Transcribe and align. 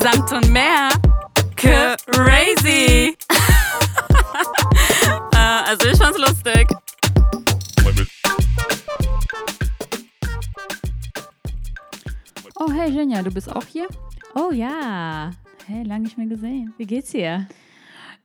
Samt 0.00 0.32
und 0.32 0.50
mehr. 0.50 0.88
Crazy. 1.56 3.16
äh, 5.32 5.36
also 5.36 5.88
ich 5.88 5.98
fand's 5.98 6.18
lustig. 6.18 6.68
Oh, 12.58 12.72
hey 12.72 12.90
Jenja, 12.90 13.22
du 13.22 13.30
bist 13.30 13.54
auch 13.54 13.64
hier? 13.64 13.86
Oh 14.34 14.50
ja. 14.50 15.30
Hey, 15.66 15.82
lange 15.82 16.04
nicht 16.04 16.16
mehr 16.16 16.26
gesehen. 16.26 16.72
Wie 16.78 16.86
geht's 16.86 17.10
dir? 17.10 17.46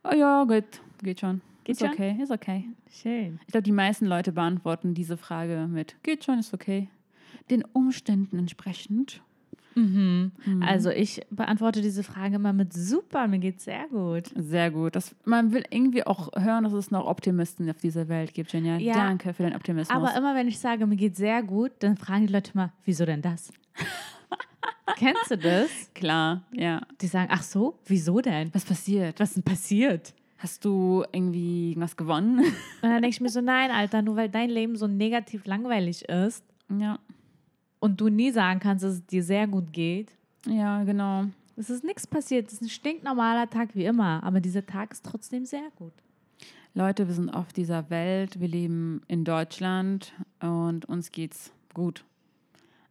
Oh 0.04 0.16
ja, 0.16 0.43
gut. 0.43 0.63
Geht 1.04 1.20
schon. 1.20 1.41
Geht 1.63 1.75
ist 1.75 1.82
schon? 1.82 1.91
okay, 1.91 2.18
ist 2.21 2.32
okay. 2.32 2.66
Schön. 2.91 3.39
Ich 3.45 3.52
glaube, 3.52 3.63
die 3.63 3.71
meisten 3.71 4.05
Leute 4.05 4.32
beantworten 4.32 4.93
diese 4.93 5.18
Frage 5.18 5.68
mit 5.70 5.95
geht 6.04 6.23
schon, 6.23 6.39
ist 6.39 6.54
okay. 6.54 6.88
Den 7.50 7.63
Umständen 7.73 8.39
entsprechend. 8.39 9.21
Mhm. 9.76 10.32
Also 10.62 10.90
ich 10.90 11.22
beantworte 11.30 11.82
diese 11.82 12.04
Frage 12.04 12.36
immer 12.36 12.54
mit 12.54 12.73
super, 12.73 13.27
mir 13.27 13.40
geht's 13.40 13.66
sehr 13.66 13.88
gut. 13.90 14.32
Sehr 14.36 14.72
gut. 14.72 14.95
Das, 14.95 15.16
man 15.26 15.54
will 15.54 15.64
irgendwie 15.70 16.05
auch 16.05 16.30
hören, 16.36 16.64
dass 16.64 16.73
es 16.73 16.91
noch 16.91 17.05
Optimisten 17.05 17.70
auf 17.70 17.78
dieser 17.78 18.08
Welt 18.09 18.34
gibt, 18.34 18.54
Jenja. 18.54 18.78
Ja. 18.78 18.94
Danke 18.94 19.34
für 19.34 19.44
den 19.44 19.55
Optimismus. 19.55 19.95
Aber 19.95 20.16
immer 20.18 20.36
wenn 20.36 20.48
ich 20.48 20.59
sage, 20.59 20.86
mir 20.86 20.95
geht's 20.95 21.18
sehr 21.18 21.44
gut, 21.44 21.72
dann 21.80 21.98
fragen 21.98 22.28
die 22.28 22.34
Leute 22.34 22.52
mal, 22.55 22.72
wieso 22.86 23.05
denn 23.05 23.22
das? 23.22 23.52
Kennst 24.98 25.31
du 25.31 25.38
das? 25.38 25.70
Klar, 25.94 26.44
ja. 26.52 26.81
Die 27.02 27.08
sagen, 27.08 27.30
ach 27.31 27.44
so, 27.44 27.80
wieso 27.86 28.20
denn? 28.20 28.53
Was 28.53 28.66
passiert? 28.66 29.20
Was 29.20 29.30
ist 29.30 29.36
denn 29.38 29.44
passiert? 29.44 30.14
Hast 30.38 30.66
du 30.66 31.03
irgendwie 31.12 31.76
was 31.78 31.95
gewonnen? 31.95 32.40
Und 32.40 32.53
dann 32.81 33.02
denke 33.02 33.09
ich 33.09 33.22
mir 33.22 33.30
so, 33.30 33.42
nein, 33.42 33.72
Alter, 33.72 34.02
nur 34.02 34.16
weil 34.16 34.28
dein 34.30 34.50
Leben 34.50 34.76
so 34.76 34.88
negativ 34.88 35.45
langweilig 35.45 36.03
ist 36.09 36.44
ja. 36.80 37.00
Und 37.81 37.99
du 37.99 38.08
nie 38.08 38.31
sagen 38.31 38.62
kannst, 38.62 38.85
dass 38.85 38.94
es 38.94 39.05
dir 39.05 39.23
sehr 39.23 39.48
gut 39.48 39.73
geht, 39.73 40.16
Ja, 40.45 40.84
genau. 40.85 41.26
es 41.58 41.70
ist 41.70 41.84
nichts 41.84 42.08
passiert. 42.08 42.48
Es 42.48 42.53
ist 42.53 42.62
ein 42.62 42.70
stinknormaler 42.70 43.50
Tag 43.50 43.75
wie 43.75 43.83
immer, 43.86 44.23
aber 44.23 44.39
dieser 44.39 44.66
Tag 44.66 44.94
ist 44.94 45.03
trotzdem 45.06 45.45
sehr 45.45 45.69
gut. 45.75 45.94
Leute, 46.73 47.08
wir 47.08 47.14
sind 47.14 47.30
auf 47.30 47.52
dieser 47.52 47.89
Welt, 47.89 48.39
wir 48.39 48.47
leben 48.47 49.02
in 49.08 49.25
Deutschland 49.25 50.14
und 50.39 50.86
uns 50.86 51.11
geht's 51.11 51.52
gut. 51.73 52.06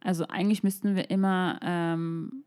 Also 0.01 0.27
eigentlich 0.27 0.61
müssten 0.61 0.95
wir 0.95 1.09
immer 1.09 1.59
ähm, 1.63 2.43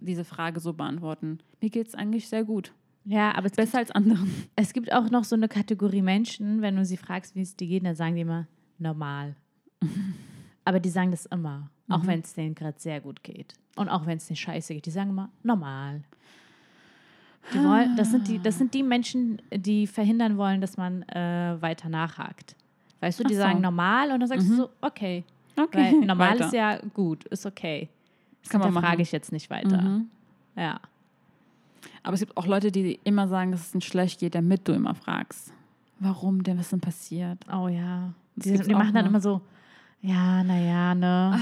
diese 0.00 0.24
Frage 0.24 0.60
so 0.60 0.72
beantworten. 0.72 1.40
Mir 1.60 1.70
geht's 1.70 1.94
eigentlich 1.94 2.28
sehr 2.28 2.44
gut. 2.44 2.72
Ja, 3.04 3.34
aber 3.34 3.46
es 3.46 3.52
Besser 3.52 3.78
als 3.78 3.90
anderen. 3.90 4.30
Es 4.56 4.72
gibt 4.72 4.92
auch 4.92 5.10
noch 5.10 5.24
so 5.24 5.34
eine 5.34 5.48
Kategorie 5.48 6.02
Menschen, 6.02 6.62
wenn 6.62 6.76
du 6.76 6.84
sie 6.84 6.96
fragst, 6.96 7.34
wie 7.34 7.42
es 7.42 7.56
dir 7.56 7.66
geht, 7.66 7.84
dann 7.84 7.96
sagen 7.96 8.14
die 8.14 8.22
immer 8.22 8.46
normal. 8.78 9.34
Aber 10.64 10.80
die 10.80 10.90
sagen 10.90 11.10
das 11.10 11.26
immer, 11.26 11.70
auch 11.88 12.06
wenn 12.06 12.20
es 12.20 12.34
denen 12.34 12.54
gerade 12.54 12.78
sehr 12.78 13.00
gut 13.00 13.22
geht. 13.22 13.54
Und 13.76 13.88
auch 13.88 14.06
wenn 14.06 14.18
es 14.18 14.26
denen 14.26 14.36
scheiße 14.36 14.74
geht, 14.74 14.86
die 14.86 14.90
sagen 14.90 15.10
immer 15.10 15.30
normal. 15.42 16.02
Die 17.52 17.58
wollen, 17.58 17.96
das, 17.96 18.10
sind 18.10 18.28
die, 18.28 18.38
das 18.38 18.58
sind 18.58 18.74
die 18.74 18.82
Menschen, 18.82 19.40
die 19.50 19.86
verhindern 19.86 20.36
wollen, 20.36 20.60
dass 20.60 20.76
man 20.76 21.02
äh, 21.08 21.56
weiter 21.60 21.88
nachhakt. 21.88 22.54
Weißt 23.00 23.18
du, 23.18 23.24
die 23.24 23.34
so. 23.34 23.40
sagen 23.40 23.60
normal 23.60 24.12
und 24.12 24.20
dann 24.20 24.28
sagst 24.28 24.48
du 24.48 24.54
so, 24.54 24.70
okay. 24.80 25.24
Okay, 25.56 25.92
Weil 25.92 26.00
normal 26.06 26.32
weiter. 26.34 26.46
ist 26.46 26.52
ja 26.52 26.78
gut, 26.94 27.24
ist 27.24 27.46
okay. 27.46 27.88
Das 28.42 28.50
Kann 28.50 28.60
man 28.60 28.72
frage 28.72 28.86
machen. 28.86 29.00
ich 29.00 29.12
jetzt 29.12 29.32
nicht 29.32 29.50
weiter. 29.50 29.80
Mhm. 29.80 30.08
Ja. 30.56 30.80
Aber 32.02 32.14
es 32.14 32.20
gibt 32.20 32.36
auch 32.36 32.46
Leute, 32.46 32.70
die 32.70 33.00
immer 33.04 33.28
sagen, 33.28 33.50
dass 33.52 33.68
es 33.68 33.74
ihnen 33.74 33.80
schlecht 33.82 34.20
geht, 34.20 34.34
damit 34.34 34.66
du 34.68 34.72
immer 34.72 34.94
fragst. 34.94 35.52
Warum 35.98 36.42
denn? 36.42 36.58
Was 36.58 36.70
denn 36.70 36.80
passiert? 36.80 37.38
Oh 37.52 37.68
ja. 37.68 38.12
Das 38.36 38.44
Die, 38.44 38.58
die 38.58 38.74
machen 38.74 38.94
dann 38.94 39.06
immer 39.06 39.20
so, 39.20 39.42
ja, 40.02 40.42
naja, 40.44 40.94
ne. 40.94 41.38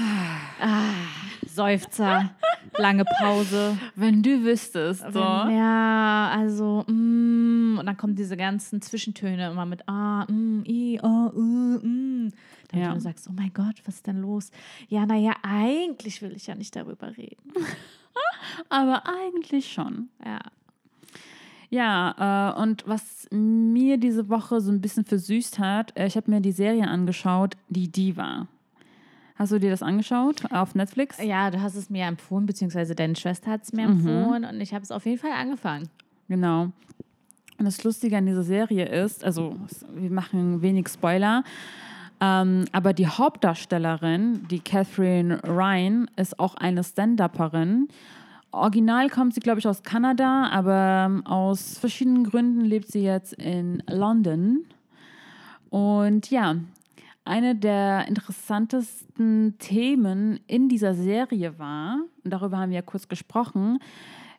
Ah, 0.61 0.91
Seufzer, 1.47 2.29
lange 2.77 3.05
Pause. 3.19 3.77
Wenn 3.95 4.21
du 4.21 4.43
wüsstest, 4.43 5.01
so. 5.01 5.19
Wenn, 5.19 5.55
ja, 5.57 6.29
also, 6.33 6.83
mm, 6.87 7.77
und 7.79 7.85
dann 7.85 7.97
kommen 7.97 8.15
diese 8.15 8.35
ganzen 8.37 8.81
Zwischentöne 8.81 9.51
immer 9.51 9.65
mit 9.65 9.87
ah, 9.87 10.25
mm, 10.29 10.63
i, 10.65 10.99
oh, 11.01 11.31
uh, 11.33 11.79
mm. 11.85 12.31
Damit 12.71 12.85
Ja. 12.85 12.93
du 12.93 12.99
sagst, 12.99 13.27
oh 13.29 13.33
mein 13.35 13.51
Gott, 13.53 13.81
was 13.85 13.95
ist 13.95 14.07
denn 14.07 14.21
los? 14.21 14.51
Ja, 14.89 15.05
naja, 15.05 15.33
eigentlich 15.41 16.21
will 16.21 16.33
ich 16.35 16.47
ja 16.47 16.55
nicht 16.55 16.75
darüber 16.75 17.17
reden. 17.17 17.51
Aber 18.69 19.03
eigentlich 19.07 19.71
schon. 19.71 20.09
Ja. 20.23 20.39
Ja, 21.69 22.53
äh, 22.57 22.61
und 22.61 22.83
was 22.87 23.27
mir 23.31 23.97
diese 23.97 24.29
Woche 24.29 24.59
so 24.59 24.71
ein 24.71 24.81
bisschen 24.81 25.05
versüßt 25.05 25.59
hat, 25.59 25.95
äh, 25.97 26.07
ich 26.07 26.15
habe 26.17 26.31
mir 26.31 26.41
die 26.41 26.51
Serie 26.51 26.87
angeschaut, 26.87 27.55
Die 27.69 27.91
Diva. 27.91 28.47
Hast 29.35 29.51
du 29.53 29.59
dir 29.59 29.69
das 29.69 29.81
angeschaut 29.83 30.51
auf 30.51 30.75
Netflix? 30.75 31.17
Ja, 31.23 31.49
du 31.51 31.61
hast 31.61 31.75
es 31.75 31.89
mir 31.89 32.05
empfohlen, 32.05 32.45
beziehungsweise 32.45 32.93
deine 32.95 33.15
Schwester 33.15 33.51
hat 33.51 33.63
es 33.63 33.71
mir 33.71 33.87
Mhm. 33.87 33.93
empfohlen 34.07 34.45
und 34.45 34.59
ich 34.59 34.73
habe 34.73 34.83
es 34.83 34.91
auf 34.91 35.05
jeden 35.05 35.19
Fall 35.19 35.31
angefangen. 35.31 35.87
Genau. 36.27 36.63
Und 37.57 37.65
das 37.65 37.83
Lustige 37.83 38.17
an 38.17 38.25
dieser 38.25 38.43
Serie 38.43 38.85
ist, 38.85 39.23
also 39.23 39.55
wir 39.93 40.09
machen 40.11 40.61
wenig 40.61 40.87
Spoiler, 40.89 41.43
ähm, 42.21 42.65
aber 42.73 42.93
die 42.93 43.07
Hauptdarstellerin, 43.07 44.45
die 44.49 44.59
Catherine 44.59 45.39
Ryan, 45.43 46.09
ist 46.17 46.39
auch 46.39 46.55
eine 46.55 46.83
Stand-Upperin. 46.83 47.87
Original 48.51 49.09
kommt 49.09 49.33
sie, 49.33 49.39
glaube 49.41 49.59
ich, 49.59 49.67
aus 49.67 49.83
Kanada, 49.83 50.49
aber 50.49 51.05
ähm, 51.07 51.25
aus 51.25 51.77
verschiedenen 51.77 52.23
Gründen 52.23 52.61
lebt 52.61 52.87
sie 52.91 53.03
jetzt 53.03 53.33
in 53.33 53.83
London. 53.87 54.65
Und 55.69 56.31
ja, 56.31 56.55
eine 57.25 57.55
der 57.55 58.07
interessantesten 58.07 59.55
Themen 59.59 60.39
in 60.47 60.67
dieser 60.67 60.95
Serie 60.95 61.59
war, 61.59 61.99
und 62.23 62.31
darüber 62.31 62.57
haben 62.57 62.71
wir 62.71 62.77
ja 62.77 62.81
kurz 62.81 63.07
gesprochen, 63.07 63.79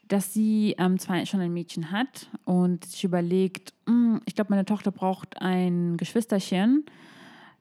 dass 0.08 0.34
sie 0.34 0.74
ähm, 0.76 0.98
zwar 0.98 1.24
schon 1.24 1.38
ein 1.40 1.52
Mädchen 1.52 1.92
hat 1.92 2.28
und 2.44 2.84
sich 2.84 3.04
überlegt, 3.04 3.72
"Mm, 3.86 4.16
ich 4.26 4.34
glaube, 4.34 4.50
meine 4.50 4.64
Tochter 4.64 4.90
braucht 4.90 5.40
ein 5.40 5.96
Geschwisterchen. 5.98 6.84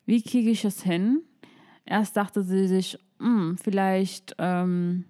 Wie 0.08 0.24
kriege 0.24 0.50
ich 0.50 0.66
es 0.66 0.82
hin? 0.82 1.22
Erst 1.86 2.18
dachte 2.18 2.42
sie 2.42 2.68
sich, 2.68 2.98
"Mm, 3.20 3.54
vielleicht 3.62 4.36
ähm, 4.40 5.06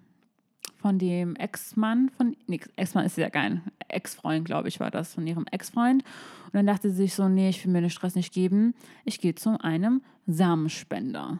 von 0.80 0.98
dem 0.98 1.36
Ex-Mann, 1.36 2.10
von 2.16 2.36
nee, 2.46 2.60
Ex-Mann 2.76 3.04
ist 3.04 3.18
ja 3.18 3.28
geil, 3.28 3.60
Ex-Freund, 3.88 4.44
glaube 4.44 4.68
ich, 4.68 4.80
war 4.80 4.90
das, 4.90 5.14
von 5.14 5.26
ihrem 5.26 5.46
Ex-Freund. 5.50 6.02
Und 6.46 6.54
dann 6.54 6.66
dachte 6.66 6.90
sie 6.90 6.96
sich 6.96 7.14
so, 7.14 7.28
nee, 7.28 7.50
ich 7.50 7.64
will 7.64 7.72
mir 7.72 7.80
den 7.80 7.90
Stress 7.90 8.14
nicht 8.14 8.32
geben. 8.32 8.74
Ich 9.04 9.20
gehe 9.20 9.34
zu 9.34 9.60
einem 9.60 10.02
Samenspender. 10.26 11.38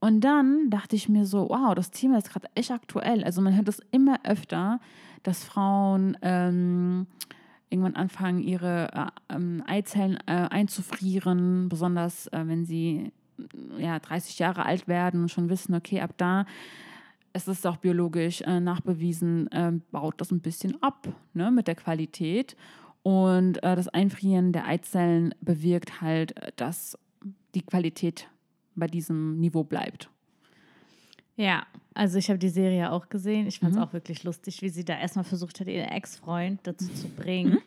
Und 0.00 0.22
dann 0.22 0.70
dachte 0.70 0.96
ich 0.96 1.08
mir 1.08 1.24
so, 1.24 1.48
wow, 1.48 1.74
das 1.74 1.92
Thema 1.92 2.18
ist 2.18 2.30
gerade 2.30 2.48
echt 2.56 2.72
aktuell. 2.72 3.22
Also 3.22 3.40
man 3.40 3.54
hört 3.54 3.68
es 3.68 3.80
immer 3.92 4.18
öfter, 4.24 4.80
dass 5.22 5.44
Frauen 5.44 6.18
ähm, 6.22 7.06
irgendwann 7.70 7.94
anfangen, 7.94 8.40
ihre 8.40 8.88
äh, 8.92 9.34
ähm, 9.34 9.62
Eizellen 9.66 10.18
äh, 10.26 10.48
einzufrieren, 10.50 11.68
besonders 11.68 12.26
äh, 12.28 12.42
wenn 12.44 12.64
sie 12.64 13.12
ja, 13.78 13.98
30 13.98 14.38
Jahre 14.38 14.66
alt 14.66 14.88
werden 14.88 15.22
und 15.22 15.30
schon 15.30 15.48
wissen, 15.48 15.74
okay, 15.74 16.00
ab 16.00 16.14
da, 16.16 16.46
es 17.32 17.48
ist 17.48 17.66
auch 17.66 17.76
biologisch 17.78 18.42
äh, 18.42 18.60
nachbewiesen, 18.60 19.50
äh, 19.52 19.72
baut 19.90 20.20
das 20.20 20.30
ein 20.30 20.40
bisschen 20.40 20.82
ab 20.82 21.08
ne, 21.34 21.50
mit 21.50 21.66
der 21.66 21.74
Qualität. 21.74 22.56
Und 23.02 23.62
äh, 23.62 23.74
das 23.74 23.88
Einfrieren 23.88 24.52
der 24.52 24.66
Eizellen 24.66 25.34
bewirkt 25.40 26.00
halt, 26.00 26.36
äh, 26.36 26.52
dass 26.56 26.98
die 27.54 27.62
Qualität 27.62 28.28
bei 28.74 28.86
diesem 28.86 29.38
Niveau 29.38 29.64
bleibt. 29.64 30.08
Ja, 31.42 31.64
also 31.94 32.18
ich 32.18 32.28
habe 32.28 32.38
die 32.38 32.48
Serie 32.48 32.90
auch 32.92 33.08
gesehen. 33.08 33.46
Ich 33.46 33.58
fand 33.58 33.72
es 33.72 33.76
Mhm. 33.78 33.82
auch 33.84 33.92
wirklich 33.92 34.22
lustig, 34.24 34.62
wie 34.62 34.68
sie 34.68 34.84
da 34.84 34.98
erstmal 34.98 35.24
versucht 35.24 35.60
hat, 35.60 35.66
ihren 35.66 35.88
Ex-Freund 35.88 36.60
dazu 36.62 36.88
zu 36.88 37.08
bringen, 37.08 37.58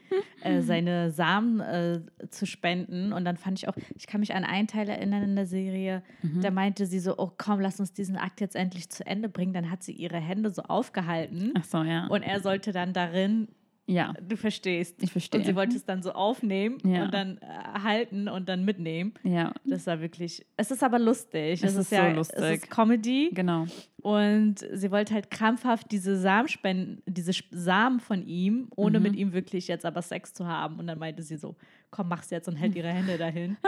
äh, 0.41 0.61
seine 0.61 1.11
Samen 1.11 1.59
äh, 1.59 1.99
zu 2.29 2.45
spenden. 2.45 3.11
Und 3.13 3.25
dann 3.25 3.37
fand 3.37 3.59
ich 3.59 3.67
auch, 3.67 3.75
ich 3.95 4.07
kann 4.07 4.21
mich 4.21 4.33
an 4.33 4.43
einen 4.45 4.67
Teil 4.67 4.87
erinnern 4.89 5.23
in 5.23 5.35
der 5.35 5.45
Serie, 5.45 6.01
da 6.41 6.51
meinte 6.51 6.85
sie 6.85 6.99
so, 6.99 7.15
oh 7.17 7.31
komm, 7.37 7.59
lass 7.59 7.79
uns 7.79 7.93
diesen 7.93 8.15
Akt 8.17 8.41
jetzt 8.41 8.55
endlich 8.55 8.89
zu 8.89 9.05
Ende 9.05 9.29
bringen. 9.29 9.53
Dann 9.53 9.69
hat 9.69 9.83
sie 9.83 9.91
ihre 9.91 10.17
Hände 10.17 10.49
so 10.51 10.63
aufgehalten 10.63 11.51
Ach 11.55 11.63
so, 11.63 11.83
ja. 11.83 12.07
und 12.07 12.23
er 12.23 12.39
sollte 12.39 12.71
dann 12.71 12.93
darin, 12.93 13.47
ja, 13.87 14.13
du 14.21 14.35
verstehst. 14.35 15.01
ich 15.03 15.11
verstehe. 15.11 15.39
Und 15.41 15.45
sie 15.45 15.55
wollte 15.55 15.75
es 15.75 15.85
dann 15.85 16.01
so 16.01 16.11
aufnehmen 16.11 16.77
Ja. 16.83 17.03
und 17.05 17.13
dann 17.13 17.37
äh, 17.37 17.79
halten 17.83 18.27
und 18.27 18.49
dann 18.49 18.65
mitnehmen. 18.65 19.13
ja, 19.23 19.53
Das 19.63 19.85
war 19.87 20.01
wirklich, 20.01 20.45
es 20.57 20.71
ist 20.71 20.83
aber 20.83 20.97
lustig. 20.99 21.63
Es 21.63 21.75
ist 21.75 21.89
so 21.89 21.95
ja, 21.95 22.07
Es 22.09 22.15
lustig. 22.15 22.43
ist 22.63 22.69
Comedy. 22.71 23.29
genau. 23.33 23.65
Und 24.01 24.55
sie 24.73 24.91
wollte 24.91 25.13
halt 25.15 25.31
krampfhaft 25.31 25.91
diese 25.91 26.15
Samen 26.17 26.47
spenden, 26.47 27.01
diese 27.07 27.31
Samen 27.51 27.99
von 27.99 28.23
ihm, 28.25 28.67
ohne 28.75 28.99
Mhm. 28.99 29.03
mit 29.03 29.15
ihm 29.15 29.33
wirklich 29.33 29.67
jetzt 29.67 29.85
aber 29.85 30.01
Sex 30.01 30.33
zu 30.33 30.47
haben. 30.47 30.77
Und 30.79 30.87
dann 30.87 30.99
meinte 30.99 31.23
sie 31.23 31.37
so, 31.37 31.55
komm, 31.89 32.09
mach's 32.09 32.29
jetzt 32.29 32.47
und 32.47 32.55
hält 32.55 32.75
ihre 32.75 32.89
Hände 32.89 33.17
dahin. 33.17 33.57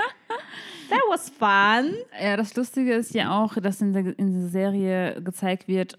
That 0.89 1.01
was 1.09 1.29
fun. 1.29 1.93
Ja, 2.21 2.37
das 2.37 2.55
Lustige 2.55 2.93
ist 2.93 3.13
ja 3.13 3.37
auch, 3.43 3.55
dass 3.55 3.81
in 3.81 3.93
der, 3.93 4.17
in 4.17 4.31
der 4.41 4.49
Serie 4.49 5.21
gezeigt 5.21 5.67
wird, 5.67 5.97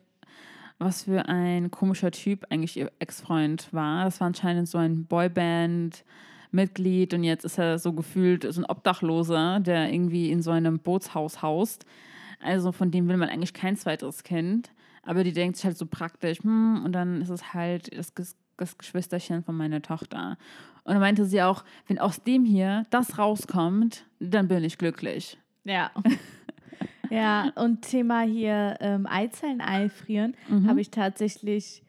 was 0.78 1.04
für 1.04 1.28
ein 1.28 1.70
komischer 1.70 2.10
Typ 2.10 2.46
eigentlich 2.50 2.76
ihr 2.76 2.92
Ex-Freund 2.98 3.72
war. 3.72 4.04
Das 4.04 4.20
war 4.20 4.26
anscheinend 4.28 4.68
so 4.68 4.78
ein 4.78 5.06
Boyband-Mitglied 5.06 7.14
und 7.14 7.24
jetzt 7.24 7.44
ist 7.44 7.58
er 7.58 7.78
so 7.78 7.92
gefühlt 7.92 8.46
so 8.52 8.60
ein 8.60 8.66
Obdachloser, 8.66 9.60
der 9.60 9.92
irgendwie 9.92 10.30
in 10.30 10.42
so 10.42 10.50
einem 10.50 10.78
Bootshaus 10.78 11.42
haust. 11.42 11.84
Also 12.40 12.72
von 12.72 12.90
dem 12.90 13.08
will 13.08 13.16
man 13.16 13.28
eigentlich 13.28 13.54
kein 13.54 13.76
zweites 13.76 14.22
Kind. 14.22 14.70
Aber 15.02 15.24
die 15.24 15.32
denkt 15.32 15.56
sich 15.56 15.64
halt 15.64 15.78
so 15.78 15.86
praktisch, 15.86 16.42
hm, 16.42 16.82
und 16.84 16.92
dann 16.92 17.22
ist 17.22 17.30
es 17.30 17.54
halt 17.54 17.96
das, 17.96 18.12
das 18.56 18.78
Geschwisterchen 18.78 19.42
von 19.42 19.56
meiner 19.56 19.82
Tochter. 19.82 20.36
Und 20.84 20.92
dann 20.92 21.00
meinte 21.00 21.24
sie 21.24 21.42
auch, 21.42 21.64
wenn 21.86 21.98
aus 21.98 22.22
dem 22.22 22.44
hier 22.44 22.86
das 22.90 23.18
rauskommt, 23.18 24.04
dann 24.20 24.48
bin 24.48 24.64
ich 24.64 24.78
glücklich. 24.78 25.38
Ja. 25.64 25.90
ja, 27.10 27.50
und 27.56 27.82
Thema 27.82 28.20
hier 28.22 28.76
ähm, 28.80 29.06
Eizellen 29.06 29.60
einfrieren 29.60 30.34
habe 30.66 30.80
ich 30.80 30.90
tatsächlich 30.90 31.82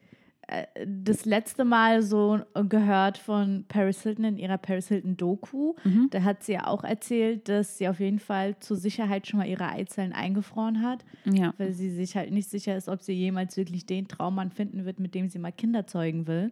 äh, 0.48 0.66
das 0.86 1.24
letzte 1.24 1.64
Mal 1.64 2.02
so 2.02 2.40
gehört 2.68 3.18
von 3.18 3.64
Paris 3.68 4.02
Hilton 4.02 4.24
in 4.24 4.36
ihrer 4.38 4.58
Paris 4.58 4.88
Hilton 4.88 5.16
Doku. 5.16 5.74
Da 6.10 6.22
hat 6.22 6.42
sie 6.42 6.52
ja 6.54 6.66
auch 6.66 6.82
erzählt, 6.84 7.48
dass 7.48 7.78
sie 7.78 7.88
auf 7.88 8.00
jeden 8.00 8.18
Fall 8.18 8.58
zur 8.58 8.76
Sicherheit 8.76 9.26
schon 9.26 9.38
mal 9.38 9.46
ihre 9.48 9.68
Eizellen 9.68 10.12
eingefroren 10.12 10.82
hat, 10.82 11.04
Ja. 11.24 11.54
weil 11.58 11.72
sie 11.72 11.90
sich 11.90 12.16
halt 12.16 12.32
nicht 12.32 12.50
sicher 12.50 12.76
ist, 12.76 12.88
ob 12.88 13.02
sie 13.02 13.12
jemals 13.12 13.56
wirklich 13.56 13.86
den 13.86 14.08
Traummann 14.08 14.50
finden 14.50 14.84
wird, 14.84 14.98
mit 15.00 15.14
dem 15.14 15.28
sie 15.28 15.38
mal 15.38 15.52
Kinder 15.52 15.86
zeugen 15.86 16.26
will. 16.26 16.50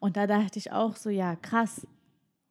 Und 0.00 0.16
da 0.16 0.26
dachte 0.26 0.58
ich 0.58 0.72
auch 0.72 0.96
so, 0.96 1.08
ja, 1.10 1.36
krass, 1.36 1.86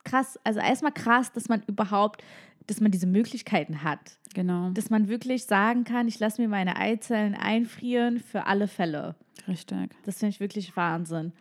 krass. 0.04 0.40
Also 0.44 0.60
erstmal 0.60 0.92
krass, 0.94 1.32
dass 1.34 1.50
man 1.50 1.62
überhaupt, 1.68 2.24
dass 2.72 2.80
man 2.80 2.92
diese 2.92 3.08
Möglichkeiten 3.08 3.84
hat. 3.84 4.00
Genau. 4.34 4.70
Dass 4.70 4.90
man 4.90 5.10
wirklich 5.10 5.46
sagen 5.46 5.84
kann, 5.84 6.08
ich 6.08 6.20
lasse 6.20 6.42
mir 6.42 6.48
meine 6.48 6.78
Eizellen 6.78 7.36
einfrieren 7.36 8.20
für 8.20 8.46
alle 8.46 8.70
Fälle. 8.70 9.16
Richtig. 9.46 9.92
Das 10.06 10.20
finde 10.20 10.30
ich 10.30 10.40
wirklich 10.40 10.78
Wahnsinn. 10.78 11.34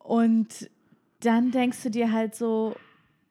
Und 0.00 0.68
dann 1.20 1.52
denkst 1.52 1.84
du 1.84 1.90
dir 1.90 2.10
halt 2.10 2.34
so, 2.34 2.74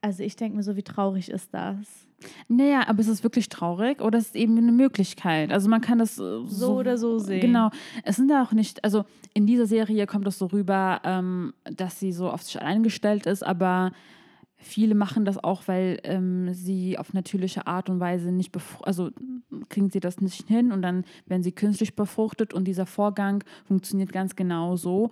also 0.01 0.23
ich 0.23 0.37
denke 0.37 0.55
mir 0.55 0.63
so, 0.63 0.77
wie 0.77 0.83
traurig 0.83 1.29
ist 1.29 1.53
das? 1.53 2.07
Naja, 2.47 2.87
aber 2.87 3.01
es 3.01 3.09
ist 3.09 3.23
wirklich 3.23 3.49
traurig 3.49 4.01
oder 4.01 4.17
es 4.17 4.27
ist 4.27 4.35
eben 4.35 4.57
eine 4.57 4.71
Möglichkeit. 4.71 5.51
Also 5.51 5.69
man 5.69 5.81
kann 5.81 5.99
das 5.99 6.13
äh, 6.13 6.21
so, 6.21 6.45
So 6.47 6.75
oder 6.75 6.97
so 6.97 7.19
sehen. 7.19 7.41
Genau. 7.41 7.69
Es 8.03 8.15
sind 8.15 8.31
ja 8.31 8.41
auch 8.41 8.53
nicht, 8.53 8.81
also 8.85 9.03
in 9.33 9.45
dieser 9.45 9.67
Serie 9.67 10.07
kommt 10.07 10.25
es 10.25 10.37
so 10.37 10.45
rüber, 10.45 11.01
ähm, 11.03 11.53
dass 11.65 11.99
sie 11.99 12.13
so 12.13 12.29
auf 12.29 12.43
sich 12.43 12.61
eingestellt 12.61 13.25
ist, 13.25 13.43
aber 13.43 13.91
viele 14.65 14.95
machen 14.95 15.25
das 15.25 15.43
auch, 15.43 15.67
weil 15.67 15.99
ähm, 16.03 16.53
sie 16.53 16.97
auf 16.97 17.13
natürliche 17.13 17.67
Art 17.67 17.89
und 17.89 17.99
Weise 17.99 18.31
nicht 18.31 18.51
befruchtet, 18.51 18.87
also 18.87 19.11
kriegen 19.69 19.89
sie 19.89 19.99
das 19.99 20.21
nicht 20.21 20.47
hin 20.47 20.71
und 20.71 20.81
dann 20.81 21.05
werden 21.25 21.43
sie 21.43 21.51
künstlich 21.51 21.95
befruchtet 21.95 22.53
und 22.53 22.65
dieser 22.65 22.85
Vorgang 22.85 23.43
funktioniert 23.65 24.11
ganz 24.11 24.35
genau 24.35 24.75
so. 24.75 25.11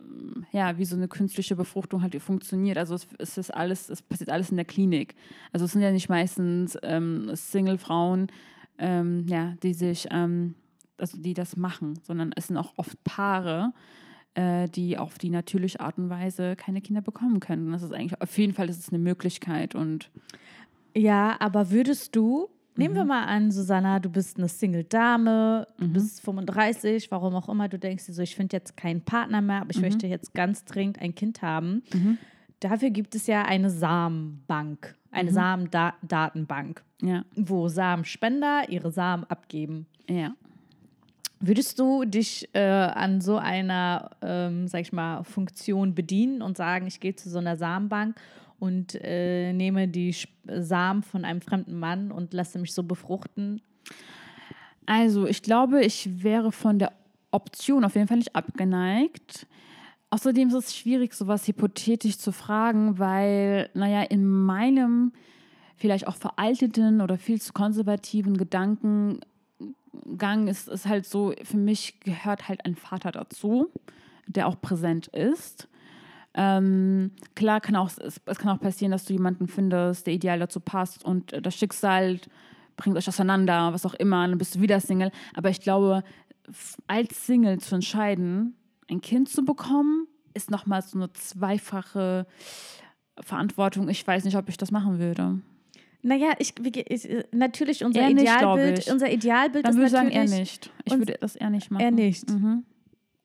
ähm, 0.00 0.46
Ja, 0.52 0.78
wie 0.78 0.84
so 0.84 0.96
eine 0.96 1.08
künstliche 1.08 1.56
Befruchtung 1.56 2.02
halt 2.02 2.14
funktioniert. 2.22 2.78
Also 2.78 2.94
es, 3.18 3.36
ist 3.38 3.52
alles, 3.52 3.90
es 3.90 4.02
passiert 4.02 4.30
alles 4.30 4.50
in 4.50 4.56
der 4.56 4.64
Klinik. 4.64 5.14
Also 5.52 5.64
es 5.66 5.72
sind 5.72 5.82
ja 5.82 5.90
nicht 5.90 6.08
meistens 6.08 6.78
ähm, 6.82 7.30
Single-Frauen, 7.34 8.28
ähm, 8.78 9.26
ja, 9.28 9.54
die 9.62 9.74
sich, 9.74 10.08
ähm, 10.10 10.54
also 10.98 11.18
die 11.20 11.34
das 11.34 11.56
machen, 11.56 11.98
sondern 12.02 12.32
es 12.36 12.46
sind 12.46 12.56
auch 12.56 12.72
oft 12.76 13.02
Paare, 13.04 13.72
äh, 14.34 14.68
die 14.68 14.98
auf 14.98 15.18
die 15.18 15.30
natürliche 15.30 15.80
Art 15.80 15.98
und 15.98 16.10
Weise 16.10 16.56
keine 16.56 16.80
Kinder 16.80 17.00
bekommen 17.02 17.40
können. 17.40 17.72
Das 17.72 17.82
ist 17.82 17.92
eigentlich 17.92 18.20
auf 18.20 18.36
jeden 18.38 18.52
Fall, 18.54 18.66
das 18.66 18.78
ist 18.78 18.90
eine 18.92 18.98
Möglichkeit 19.02 19.74
und 19.74 20.10
Ja, 20.96 21.36
aber 21.40 21.70
würdest 21.70 22.14
du, 22.14 22.48
nehmen 22.76 22.94
Mhm. 22.94 22.98
wir 22.98 23.04
mal 23.04 23.24
an, 23.24 23.50
Susanna, 23.50 23.98
du 24.00 24.10
bist 24.10 24.38
eine 24.38 24.48
Single-Dame, 24.48 25.66
du 25.78 25.88
bist 25.88 26.20
35, 26.22 27.10
warum 27.10 27.34
auch 27.34 27.48
immer, 27.48 27.68
du 27.68 27.78
denkst 27.78 28.06
dir 28.06 28.12
so, 28.12 28.22
ich 28.22 28.36
finde 28.36 28.56
jetzt 28.56 28.76
keinen 28.76 29.00
Partner 29.02 29.40
mehr, 29.40 29.60
aber 29.62 29.70
ich 29.70 29.76
Mhm. 29.78 29.82
möchte 29.82 30.06
jetzt 30.06 30.34
ganz 30.34 30.64
dringend 30.64 31.00
ein 31.00 31.14
Kind 31.14 31.42
haben. 31.42 31.82
Dafür 32.60 32.90
gibt 32.90 33.14
es 33.14 33.26
ja 33.26 33.42
eine 33.44 33.70
Samenbank, 33.70 34.94
eine 35.10 35.30
Mhm. 35.30 35.34
Samendatenbank, 35.34 36.82
ja, 37.02 37.24
wo 37.36 37.68
Samenspender 37.68 38.68
ihre 38.68 38.90
Samen 38.90 39.24
abgeben. 39.24 39.86
ja. 40.08 40.34
Würdest 41.46 41.78
du 41.78 42.06
dich 42.06 42.48
äh, 42.54 42.60
an 42.60 43.20
so 43.20 43.36
einer, 43.36 44.12
ähm, 44.22 44.66
sag 44.66 44.80
ich 44.80 44.94
mal, 44.94 45.24
Funktion 45.24 45.94
bedienen 45.94 46.40
und 46.40 46.56
sagen, 46.56 46.86
ich 46.86 47.00
gehe 47.00 47.16
zu 47.16 47.28
so 47.28 47.38
einer 47.38 47.58
Samenbank 47.58 48.16
und 48.58 48.94
äh, 49.02 49.52
nehme 49.52 49.86
die 49.86 50.16
Samen 50.46 51.02
von 51.02 51.26
einem 51.26 51.42
fremden 51.42 51.78
Mann 51.78 52.12
und 52.12 52.32
lasse 52.32 52.58
mich 52.58 52.72
so 52.72 52.82
befruchten? 52.82 53.60
Also, 54.86 55.26
ich 55.26 55.42
glaube, 55.42 55.84
ich 55.84 56.22
wäre 56.22 56.50
von 56.50 56.78
der 56.78 56.92
Option 57.30 57.84
auf 57.84 57.94
jeden 57.94 58.08
Fall 58.08 58.18
nicht 58.18 58.34
abgeneigt. 58.34 59.46
Außerdem 60.08 60.48
ist 60.48 60.54
es 60.54 60.74
schwierig, 60.74 61.12
sowas 61.12 61.46
hypothetisch 61.46 62.16
zu 62.16 62.32
fragen, 62.32 62.98
weil, 62.98 63.68
naja, 63.74 64.00
in 64.00 64.24
meinem 64.26 65.12
vielleicht 65.76 66.06
auch 66.06 66.16
veralteten 66.16 67.02
oder 67.02 67.18
viel 67.18 67.38
zu 67.38 67.52
konservativen 67.52 68.38
Gedankengang 70.02 70.48
ist 70.48 70.68
es 70.68 70.86
halt 70.86 71.06
so, 71.06 71.32
für 71.42 71.56
mich 71.56 72.00
gehört 72.00 72.48
halt 72.48 72.64
ein 72.64 72.76
Vater 72.76 73.12
dazu, 73.12 73.70
der 74.26 74.46
auch 74.48 74.60
präsent 74.60 75.08
ist. 75.08 75.68
Ähm, 76.34 77.12
klar 77.34 77.60
kann 77.60 77.76
auch, 77.76 77.90
es, 77.98 78.20
es 78.24 78.38
kann 78.38 78.50
auch 78.50 78.60
passieren, 78.60 78.90
dass 78.90 79.04
du 79.04 79.12
jemanden 79.12 79.46
findest, 79.46 80.06
der 80.06 80.14
ideal 80.14 80.38
dazu 80.40 80.58
passt 80.58 81.04
und 81.04 81.32
äh, 81.32 81.40
das 81.40 81.54
Schicksal 81.54 82.18
bringt 82.76 82.96
euch 82.96 83.06
auseinander, 83.06 83.72
was 83.72 83.86
auch 83.86 83.94
immer, 83.94 84.26
dann 84.26 84.38
bist 84.38 84.56
du 84.56 84.60
wieder 84.60 84.80
Single. 84.80 85.12
Aber 85.34 85.48
ich 85.48 85.60
glaube, 85.60 86.02
als 86.88 87.24
Single 87.24 87.60
zu 87.60 87.76
entscheiden, 87.76 88.56
ein 88.90 89.00
Kind 89.00 89.28
zu 89.28 89.44
bekommen, 89.44 90.08
ist 90.34 90.50
nochmal 90.50 90.82
so 90.82 90.98
eine 90.98 91.12
zweifache 91.12 92.26
Verantwortung. 93.20 93.88
Ich 93.88 94.04
weiß 94.04 94.24
nicht, 94.24 94.36
ob 94.36 94.48
ich 94.48 94.56
das 94.56 94.72
machen 94.72 94.98
würde. 94.98 95.38
Naja, 96.06 96.32
ich, 96.38 96.52
ich, 96.64 97.10
äh, 97.10 97.24
natürlich 97.32 97.82
unser 97.84 98.02
Er 98.02 98.10
nicht, 98.10 98.26
glaub 98.26 98.56
Idealbild, 98.58 98.78
ich. 98.80 98.92
unser 98.92 99.10
Idealbild 99.10 99.64
Dann 99.64 99.70
ist 99.72 99.76
würde 99.78 99.86
ich 99.86 99.92
sagen, 99.92 100.10
er 100.10 100.24
nicht. 100.24 100.70
Ich 100.84 100.98
würde 100.98 101.16
das 101.20 101.34
eher 101.34 101.48
nicht 101.50 101.70
machen. 101.70 101.82
Er 101.82 101.90
nicht. 101.90 102.28
Mhm. 102.30 102.64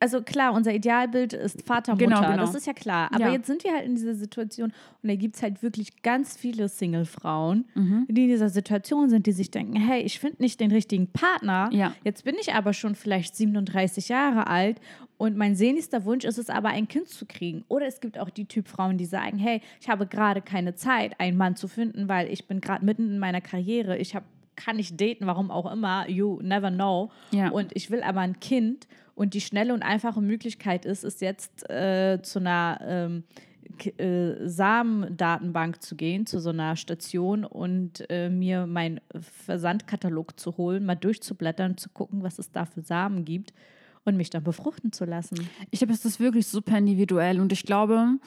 Also 0.01 0.21
klar, 0.21 0.53
unser 0.53 0.73
Idealbild 0.73 1.33
ist 1.33 1.63
Vater, 1.67 1.91
Mutter, 1.91 2.05
Genau, 2.05 2.21
genau. 2.21 2.37
das 2.37 2.55
ist 2.55 2.65
ja 2.65 2.71
klar. 2.71 3.09
Aber 3.13 3.25
Ja. 3.25 3.33
jetzt 3.33 3.47
sind 3.47 3.65
wir 3.65 3.73
halt 3.73 3.83
in 3.85 3.95
dieser 3.95 4.15
Situation 4.15 4.71
und 5.03 5.09
da 5.09 5.15
gibt 5.15 5.35
es 5.35 5.43
halt 5.43 5.61
wirklich 5.61 6.01
ganz 6.03 6.37
viele 6.37 6.69
Single-Frauen, 6.69 7.65
Mhm. 7.75 8.05
die 8.09 8.23
in 8.23 8.29
dieser 8.29 8.47
Situation 8.47 9.09
sind, 9.09 9.25
die 9.25 9.33
sich 9.33 9.51
denken, 9.51 9.75
hey, 9.75 10.01
ich 10.01 10.19
finde 10.21 10.37
nicht 10.39 10.61
den 10.61 10.71
richtigen 10.71 11.07
Partner. 11.07 11.67
Ja. 11.73 11.93
Jetzt 12.05 12.23
bin 12.23 12.35
ich 12.39 12.53
aber 12.53 12.71
schon 12.71 12.95
vielleicht 12.95 13.35
37 13.35 14.07
Jahre 14.07 14.47
alt 14.47 14.79
und 15.19 15.35
mein 15.35 15.53
sehnlichster 15.53 16.05
Wunsch 16.05 16.23
ist 16.23 16.37
es 16.37 16.49
aber, 16.49 16.69
ein 16.69 16.87
Kind 16.87 17.09
zu 17.09 17.25
kriegen. 17.25 17.65
Oder 17.67 17.87
es 17.87 17.99
gibt 17.99 18.17
auch 18.17 18.29
die 18.29 18.45
Typ 18.45 18.69
Frauen, 18.69 18.97
die 18.97 19.05
sagen, 19.05 19.37
hey, 19.37 19.59
ich 19.81 19.89
habe 19.89 20.07
gerade 20.07 20.41
keine 20.41 20.75
Zeit, 20.75 21.19
einen 21.19 21.35
Mann 21.35 21.57
zu 21.57 21.67
finden, 21.67 22.07
weil 22.07 22.31
ich 22.31 22.47
bin 22.47 22.61
gerade 22.61 22.85
mitten 22.85 23.09
in 23.09 23.19
meiner 23.19 23.41
Karriere. 23.41 23.97
Ich 23.97 24.15
habe 24.15 24.25
kann 24.55 24.77
nicht 24.77 24.99
daten, 24.99 25.27
warum 25.27 25.51
auch 25.51 25.69
immer, 25.71 26.09
you 26.09 26.41
never 26.41 26.71
know. 26.71 27.11
Ja. 27.31 27.49
Und 27.49 27.75
ich 27.75 27.91
will 27.91 28.01
aber 28.01 28.21
ein 28.21 28.39
Kind 28.39 28.87
und 29.13 29.33
die 29.33 29.41
schnelle 29.41 29.73
und 29.73 29.83
einfache 29.83 30.21
Möglichkeit 30.21 30.85
ist, 30.85 31.03
ist 31.03 31.21
jetzt 31.21 31.69
äh, 31.69 32.21
zu 32.21 32.39
einer 32.39 32.79
ähm, 32.81 33.23
äh, 33.97 34.47
Samendatenbank 34.47 35.81
zu 35.81 35.97
gehen, 35.97 36.25
zu 36.27 36.39
so 36.39 36.49
einer 36.49 36.77
Station 36.77 37.43
und 37.43 38.09
äh, 38.09 38.29
mir 38.29 38.67
meinen 38.67 39.01
Versandkatalog 39.19 40.39
zu 40.39 40.55
holen, 40.55 40.85
mal 40.85 40.95
durchzublättern, 40.95 41.77
zu 41.77 41.89
gucken, 41.89 42.23
was 42.23 42.39
es 42.39 42.51
da 42.51 42.65
für 42.65 42.81
Samen 42.81 43.25
gibt 43.25 43.53
und 44.09 44.17
mich 44.17 44.29
dann 44.29 44.43
befruchten 44.43 44.91
zu 44.91 45.05
lassen. 45.05 45.49
Ich 45.71 45.79
glaube, 45.79 45.93
es 45.93 46.05
ist 46.05 46.19
wirklich 46.19 46.47
super 46.47 46.77
individuell 46.77 47.39
und 47.39 47.51
ich 47.51 47.63
glaube, 47.63 48.17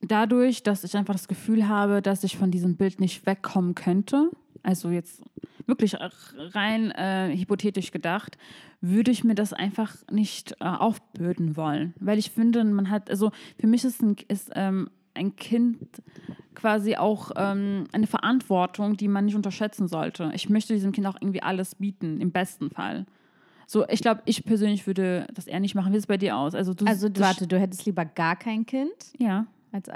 dadurch, 0.00 0.62
dass 0.62 0.84
ich 0.84 0.96
einfach 0.96 1.14
das 1.14 1.28
Gefühl 1.28 1.68
habe, 1.68 2.02
dass 2.02 2.24
ich 2.24 2.36
von 2.36 2.50
diesem 2.50 2.76
Bild 2.76 3.00
nicht 3.00 3.26
wegkommen 3.26 3.74
könnte, 3.74 4.30
also 4.62 4.90
jetzt 4.90 5.22
wirklich 5.66 5.96
rein 5.98 6.90
äh, 6.90 7.34
hypothetisch 7.36 7.92
gedacht, 7.92 8.36
würde 8.80 9.10
ich 9.10 9.24
mir 9.24 9.34
das 9.34 9.52
einfach 9.52 9.94
nicht 10.10 10.52
äh, 10.60 10.64
aufbürden 10.64 11.56
wollen, 11.56 11.94
weil 12.00 12.18
ich 12.18 12.30
finde, 12.30 12.64
man 12.64 12.90
hat, 12.90 13.10
also 13.10 13.30
für 13.58 13.66
mich 13.66 13.84
ist 13.84 14.02
ein, 14.02 14.16
ist, 14.28 14.50
ähm, 14.54 14.90
ein 15.14 15.36
Kind 15.36 16.02
quasi 16.54 16.96
auch 16.96 17.30
ähm, 17.36 17.84
eine 17.92 18.06
Verantwortung, 18.06 18.96
die 18.96 19.08
man 19.08 19.26
nicht 19.26 19.34
unterschätzen 19.34 19.88
sollte. 19.88 20.30
Ich 20.34 20.48
möchte 20.48 20.74
diesem 20.74 20.92
Kind 20.92 21.06
auch 21.06 21.16
irgendwie 21.20 21.42
alles 21.42 21.74
bieten, 21.76 22.20
im 22.20 22.32
besten 22.32 22.70
Fall. 22.70 23.06
So, 23.72 23.86
ich 23.88 24.00
glaube, 24.00 24.20
ich 24.24 24.44
persönlich 24.44 24.84
würde 24.88 25.28
das 25.32 25.46
eher 25.46 25.60
nicht 25.60 25.76
machen. 25.76 25.92
Wie 25.92 25.96
sieht 25.96 26.00
es 26.00 26.06
bei 26.08 26.16
dir 26.16 26.36
aus? 26.36 26.56
Also, 26.56 26.74
du, 26.74 26.86
Also 26.86 27.08
du 27.08 27.20
warte, 27.20 27.46
du 27.46 27.56
hättest 27.56 27.86
lieber 27.86 28.04
gar 28.04 28.34
kein 28.34 28.66
Kind, 28.66 28.90
Ja, 29.16 29.46
als 29.70 29.86
äh, 29.86 29.92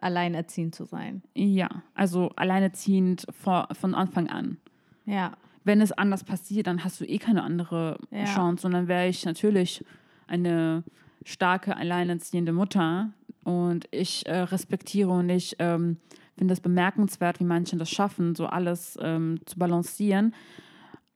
alleinerziehend 0.00 0.72
zu 0.72 0.84
sein. 0.84 1.22
ja. 1.34 1.68
Also 1.96 2.30
alleineziehend 2.36 3.26
vor, 3.32 3.66
von 3.72 3.96
Anfang 3.96 4.28
an. 4.28 4.58
Ja. 5.04 5.32
Wenn 5.64 5.80
es 5.80 5.90
anders 5.90 6.22
passiert, 6.22 6.68
dann 6.68 6.84
hast 6.84 7.00
du 7.00 7.04
eh 7.06 7.18
keine 7.18 7.42
andere 7.42 7.98
Ja. 8.12 8.24
Chance. 8.26 8.68
Und 8.68 8.74
dann 8.74 8.86
wäre 8.86 9.08
ich 9.08 9.24
natürlich 9.24 9.84
eine 10.28 10.84
starke, 11.24 11.76
alleinerziehende 11.76 12.52
Mutter. 12.52 13.10
Und 13.42 13.86
ich 13.90 14.26
äh, 14.26 14.36
respektiere 14.42 15.10
und 15.10 15.28
ich 15.28 15.56
ähm, 15.58 15.96
finde 16.36 16.52
es 16.54 16.60
bemerkenswert, 16.60 17.40
wie 17.40 17.44
manche 17.44 17.76
das 17.76 17.90
schaffen, 17.90 18.36
so 18.36 18.46
alles 18.46 18.96
ähm, 19.02 19.40
zu 19.44 19.58
balancieren. 19.58 20.34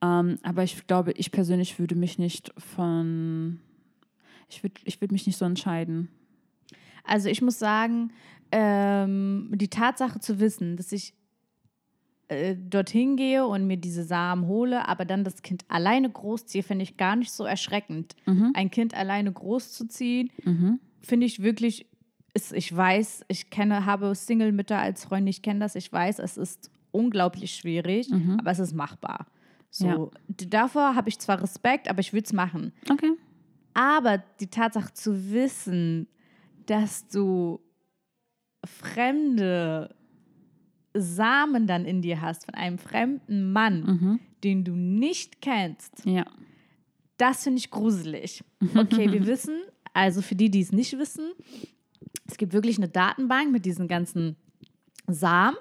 Ähm, 0.03 0.37
aber 0.43 0.63
ich 0.63 0.85
glaube, 0.85 1.13
ich 1.13 1.31
persönlich 1.31 1.79
würde 1.79 1.95
mich 1.95 2.19
nicht 2.19 2.53
von. 2.57 3.59
Ich 4.49 4.61
würde 4.61 4.75
ich 4.83 4.99
würd 5.01 5.11
mich 5.11 5.25
nicht 5.25 5.37
so 5.37 5.45
entscheiden. 5.45 6.09
Also 7.05 7.29
ich 7.29 7.41
muss 7.41 7.57
sagen, 7.57 8.11
ähm, 8.51 9.49
die 9.53 9.69
Tatsache 9.69 10.19
zu 10.19 10.39
wissen, 10.39 10.77
dass 10.77 10.91
ich 10.91 11.13
äh, 12.27 12.55
dorthin 12.55 13.15
gehe 13.15 13.45
und 13.45 13.65
mir 13.65 13.77
diese 13.77 14.03
Samen 14.03 14.47
hole, 14.47 14.87
aber 14.87 15.05
dann 15.05 15.23
das 15.23 15.41
Kind 15.41 15.65
alleine 15.69 16.09
großziehe, 16.09 16.63
finde 16.63 16.83
ich 16.83 16.97
gar 16.97 17.15
nicht 17.15 17.31
so 17.31 17.45
erschreckend. 17.45 18.15
Ein 18.53 18.71
Kind 18.71 18.93
alleine 18.93 19.31
großzuziehen, 19.31 20.29
finde 21.01 21.25
ich 21.25 21.41
wirklich, 21.41 21.87
ist, 22.33 22.53
ich 22.53 22.75
weiß, 22.75 23.25
ich 23.27 23.49
kenne, 23.49 23.85
habe 23.85 24.13
Single-Mütter 24.15 24.77
als 24.77 25.05
Freunde, 25.05 25.29
ich 25.29 25.41
kenne 25.41 25.59
das, 25.61 25.75
ich 25.75 25.91
weiß, 25.91 26.19
es 26.19 26.37
ist 26.37 26.71
unglaublich 26.91 27.55
schwierig, 27.55 28.09
aber 28.39 28.51
es 28.51 28.59
ist 28.59 28.73
machbar. 28.73 29.27
So, 29.75 29.87
Ja. 29.87 30.09
davor 30.27 30.93
habe 30.95 31.09
ich 31.09 31.17
zwar 31.17 31.41
Respekt, 31.41 31.89
aber 31.89 31.99
ich 31.99 32.13
würde 32.13 32.25
es 32.25 32.31
machen. 32.33 32.73
Okay. 32.91 33.11
Aber 33.73 34.19
die 34.39 34.45
Tatsache 34.47 34.93
zu 34.93 35.31
wissen, 35.31 36.07
dass 36.67 37.07
du 37.07 37.59
fremde 38.63 39.95
Samen 40.93 41.65
dann 41.65 41.85
in 41.85 42.01
dir 42.03 42.21
hast 42.21 42.45
von 42.45 42.53
einem 42.53 42.77
fremden 42.77 43.51
Mann, 43.51 44.19
den 44.43 44.63
du 44.63 44.73
nicht 44.75 45.41
kennst, 45.41 46.05
Ja. 46.05 46.25
das 47.17 47.43
finde 47.43 47.57
ich 47.57 47.71
gruselig. 47.71 48.43
Okay, 48.75 49.11
wir 49.11 49.25
wissen, 49.25 49.55
also 49.93 50.21
für 50.21 50.35
die, 50.35 50.51
die 50.51 50.61
es 50.61 50.71
nicht 50.71 50.97
wissen, 50.99 51.31
es 52.27 52.37
gibt 52.37 52.53
wirklich 52.53 52.77
eine 52.77 52.89
Datenbank 52.89 53.51
mit 53.51 53.65
diesen 53.65 53.87
ganzen 53.87 54.35
Samen. 55.07 55.57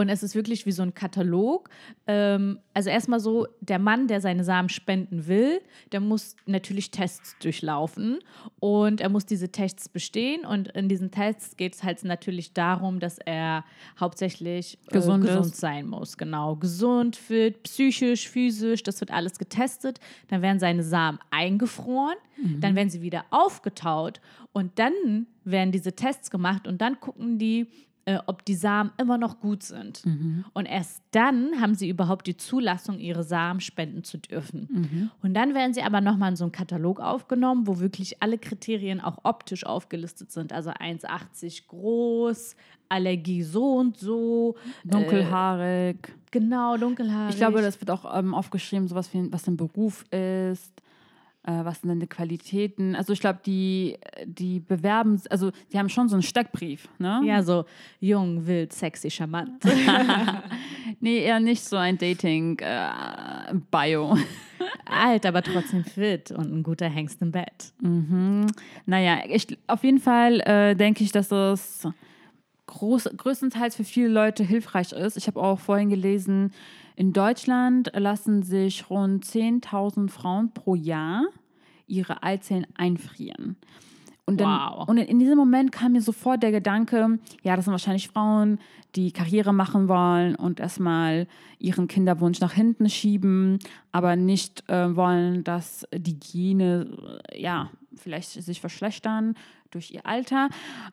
Und 0.00 0.08
es 0.08 0.22
ist 0.22 0.34
wirklich 0.34 0.64
wie 0.64 0.72
so 0.72 0.82
ein 0.82 0.94
Katalog. 0.94 1.68
Ähm, 2.06 2.58
also 2.72 2.88
erstmal 2.88 3.20
so, 3.20 3.46
der 3.60 3.78
Mann, 3.78 4.06
der 4.06 4.22
seine 4.22 4.44
Samen 4.44 4.70
spenden 4.70 5.26
will, 5.26 5.60
der 5.92 6.00
muss 6.00 6.36
natürlich 6.46 6.90
Tests 6.90 7.36
durchlaufen 7.38 8.20
und 8.60 9.02
er 9.02 9.10
muss 9.10 9.26
diese 9.26 9.50
Tests 9.52 9.90
bestehen. 9.90 10.46
Und 10.46 10.68
in 10.68 10.88
diesen 10.88 11.10
Tests 11.10 11.54
geht 11.58 11.74
es 11.74 11.82
halt 11.82 12.02
natürlich 12.04 12.54
darum, 12.54 12.98
dass 12.98 13.18
er 13.18 13.62
hauptsächlich 13.98 14.78
äh, 14.86 14.92
Gesund 14.92 15.22
gesund 15.22 15.54
sein 15.54 15.86
muss. 15.86 16.16
Genau, 16.16 16.56
gesund, 16.56 17.16
fit, 17.16 17.62
psychisch, 17.64 18.26
physisch, 18.26 18.82
das 18.82 19.00
wird 19.00 19.10
alles 19.10 19.38
getestet. 19.38 20.00
Dann 20.28 20.40
werden 20.40 20.60
seine 20.60 20.82
Samen 20.82 21.18
eingefroren, 21.30 22.16
dann 22.58 22.74
werden 22.74 22.88
sie 22.88 23.02
wieder 23.02 23.26
aufgetaut 23.28 24.22
und 24.52 24.78
dann 24.78 25.26
werden 25.44 25.72
diese 25.72 25.92
Tests 25.92 26.30
gemacht 26.30 26.66
und 26.66 26.80
dann 26.80 27.00
gucken 27.00 27.38
die, 27.38 27.66
äh, 28.06 28.18
ob 28.26 28.44
die 28.44 28.54
Samen 28.54 28.90
immer 28.98 29.18
noch 29.18 29.40
gut 29.40 29.62
sind. 29.62 30.02
Und 30.54 30.66
erst 30.66 31.02
dann 31.10 31.60
haben 31.60 31.74
sie 31.74 31.88
überhaupt 31.88 32.26
die 32.26 32.36
Zulassung, 32.36 32.98
ihre 32.98 33.24
Samen 33.24 33.60
spenden 33.60 34.04
zu 34.04 34.18
dürfen. 34.18 35.10
Und 35.22 35.34
dann 35.34 35.54
werden 35.54 35.74
sie 35.74 35.82
aber 35.82 36.00
nochmal 36.00 36.30
in 36.30 36.36
so 36.36 36.44
einen 36.44 36.52
Katalog 36.52 37.00
aufgenommen, 37.00 37.66
wo 37.66 37.78
wirklich 37.78 38.22
alle 38.22 38.38
Kriterien 38.38 39.00
auch 39.00 39.18
optisch 39.24 39.66
aufgelistet 39.66 40.30
sind. 40.32 40.52
Also 40.52 40.70
1,80 40.70 41.66
groß, 41.68 42.56
Allergie 42.88 43.42
so 43.42 43.76
und 43.76 43.98
so. 43.98 44.56
Dunkelhaarig. 44.84 46.12
Genau, 46.30 46.76
dunkelhaarig. 46.76 47.30
Ich 47.30 47.36
glaube, 47.36 47.62
das 47.62 47.80
wird 47.80 47.90
auch 47.90 48.16
ähm, 48.16 48.34
aufgeschrieben, 48.34 48.88
sowas 48.88 49.12
wie 49.12 49.32
was 49.32 49.46
ein 49.46 49.56
Beruf 49.56 50.04
ist, 50.10 50.72
äh, 51.44 51.64
was 51.64 51.80
sind 51.80 51.88
denn 51.88 52.00
die 52.00 52.06
Qualitäten. 52.06 52.94
Also 52.94 53.12
ich 53.12 53.20
glaube, 53.20 53.40
die, 53.44 53.96
die 54.24 54.60
bewerben, 54.60 55.20
also 55.30 55.50
die 55.72 55.78
haben 55.78 55.88
schon 55.88 56.08
so 56.08 56.16
einen 56.16 56.22
Steckbrief, 56.22 56.88
ne? 56.98 57.22
Ja, 57.24 57.42
so 57.42 57.64
jung, 57.98 58.46
wild, 58.46 58.72
sexy, 58.72 59.10
charmant. 59.10 59.62
Nee, 60.98 61.18
eher 61.20 61.40
nicht 61.40 61.62
so 61.62 61.76
ein 61.76 61.96
Dating-Bio. 61.98 62.58
Alt, 64.84 65.24
aber 65.24 65.42
trotzdem 65.42 65.84
fit 65.84 66.30
und 66.32 66.52
ein 66.52 66.62
guter 66.62 66.88
Hengst 66.88 67.22
im 67.22 67.30
Bett. 67.30 67.72
naja, 68.86 69.20
ich, 69.28 69.46
auf 69.66 69.82
jeden 69.84 70.00
Fall 70.00 70.40
äh, 70.40 70.74
denke 70.74 71.04
ich, 71.04 71.12
dass 71.12 71.30
es 71.30 71.86
groß, 72.66 73.10
größtenteils 73.16 73.76
für 73.76 73.84
viele 73.84 74.08
Leute 74.08 74.44
hilfreich 74.44 74.92
ist. 74.92 75.16
Ich 75.16 75.26
habe 75.26 75.40
auch 75.40 75.58
vorhin 75.58 75.88
gelesen, 75.88 76.52
in 76.96 77.12
Deutschland 77.12 77.90
lassen 77.94 78.42
sich 78.42 78.88
rund 78.90 79.24
10.000 79.24 80.10
Frauen 80.10 80.52
pro 80.52 80.74
Jahr 80.74 81.24
ihre 81.86 82.22
Eizellen 82.22 82.66
einfrieren. 82.76 83.56
Und, 84.26 84.40
dann, 84.40 84.48
Wow. 84.48 84.88
und 84.88 84.98
in 84.98 85.18
diesem 85.18 85.36
Moment 85.36 85.72
kam 85.72 85.92
mir 85.92 86.02
sofort 86.02 86.42
der 86.42 86.52
Gedanke, 86.52 87.18
ja, 87.42 87.56
das 87.56 87.64
sind 87.64 87.72
wahrscheinlich 87.72 88.08
Frauen, 88.08 88.60
die 88.94 89.10
Karriere 89.10 89.52
machen 89.52 89.88
wollen 89.88 90.36
und 90.36 90.60
erstmal 90.60 91.26
ihren 91.58 91.88
Kinderwunsch 91.88 92.40
nach 92.40 92.52
hinten 92.52 92.88
schieben, 92.88 93.58
aber 93.90 94.14
nicht 94.14 94.68
äh, 94.68 94.94
wollen, 94.94 95.42
dass 95.42 95.86
die 95.92 96.18
Gene, 96.20 97.20
äh, 97.32 97.42
ja, 97.42 97.70
vielleicht 97.96 98.30
sich 98.30 98.60
verschlechtern 98.60 99.34
durch 99.70 99.90
ihr 99.90 100.06
Alter. 100.06 100.48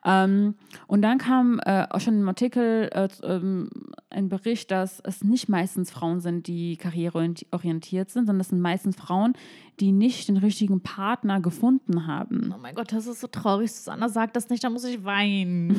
Ähm, 0.05 0.55
und 0.87 1.01
dann 1.01 1.17
kam 1.17 1.59
äh, 1.65 1.85
auch 1.89 1.99
schon 1.99 2.19
im 2.19 2.27
Artikel 2.27 2.89
äh, 2.93 3.07
ähm, 3.23 3.69
ein 4.09 4.29
Bericht, 4.29 4.71
dass 4.71 4.99
es 5.01 5.23
nicht 5.23 5.49
meistens 5.49 5.91
Frauen 5.91 6.19
sind, 6.21 6.47
die 6.47 6.77
karriereorientiert 6.77 8.09
sind, 8.09 8.25
sondern 8.27 8.41
es 8.41 8.49
sind 8.49 8.61
meistens 8.61 8.95
Frauen, 8.95 9.33
die 9.79 9.91
nicht 9.91 10.27
den 10.27 10.37
richtigen 10.37 10.81
Partner 10.81 11.41
gefunden 11.41 12.07
haben. 12.07 12.53
Oh 12.55 12.59
mein 12.59 12.75
Gott, 12.75 12.91
das 12.91 13.07
ist 13.07 13.19
so 13.21 13.27
traurig. 13.27 13.71
Susanna 13.71 14.09
sagt 14.09 14.35
das 14.35 14.49
nicht, 14.49 14.63
da 14.63 14.69
muss 14.69 14.83
ich 14.83 15.03
weinen. 15.03 15.75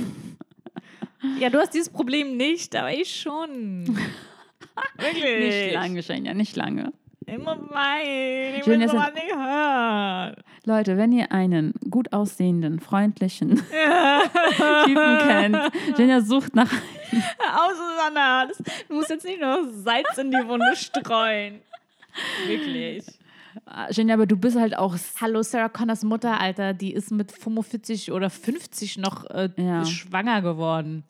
ja, 1.41 1.51
du 1.51 1.59
hast 1.59 1.75
dieses 1.75 1.91
Problem 1.91 2.37
nicht, 2.37 2.75
aber 2.77 2.93
ich 2.93 3.21
schon. 3.21 3.87
Wirklich. 4.97 5.65
Nicht 5.65 5.73
lange, 5.75 6.03
Schenja, 6.03 6.35
nicht 6.35 6.57
lange. 6.57 6.93
Immer 7.27 7.59
weinen. 7.71 8.57
Ich 8.57 8.65
Schön, 8.65 8.81
will 8.81 8.89
ihr- 8.89 8.93
nicht 9.13 9.35
hören. 9.37 10.37
Leute, 10.69 10.99
wenn 10.99 11.13
ihr 11.13 11.33
einen 11.33 11.73
gut 11.91 12.13
aussehenden, 12.13 12.79
freundlichen 12.79 13.57
Typen 14.85 15.19
kennt, 15.27 15.59
Jenja 15.97 16.21
sucht 16.21 16.55
nach. 16.55 16.71
Auf, 17.13 17.73
Susanna. 17.73 18.47
Das, 18.47 18.59
du 18.89 18.95
musst 18.95 19.09
jetzt 19.09 19.25
nicht 19.25 19.41
noch 19.41 19.61
Salz 19.73 20.19
in 20.19 20.31
die 20.31 20.47
Wunde 20.47 20.77
streuen. 20.77 21.61
Wirklich. 22.47 23.05
Jenja, 23.91 24.15
aber 24.15 24.27
du 24.27 24.37
bist 24.37 24.59
halt 24.59 24.77
auch. 24.77 24.95
Hallo, 25.21 25.43
Sarah 25.43 25.71
Connors 25.71 26.03
Mutter, 26.05 26.39
Alter, 26.39 26.75
die 26.75 26.93
ist 26.93 27.11
mit 27.11 27.33
45 27.33 28.13
oder 28.13 28.29
50 28.29 28.99
noch 28.99 29.25
äh, 29.31 29.49
Ja. 29.57 29.85
schwanger 29.87 30.43
geworden. 30.43 31.05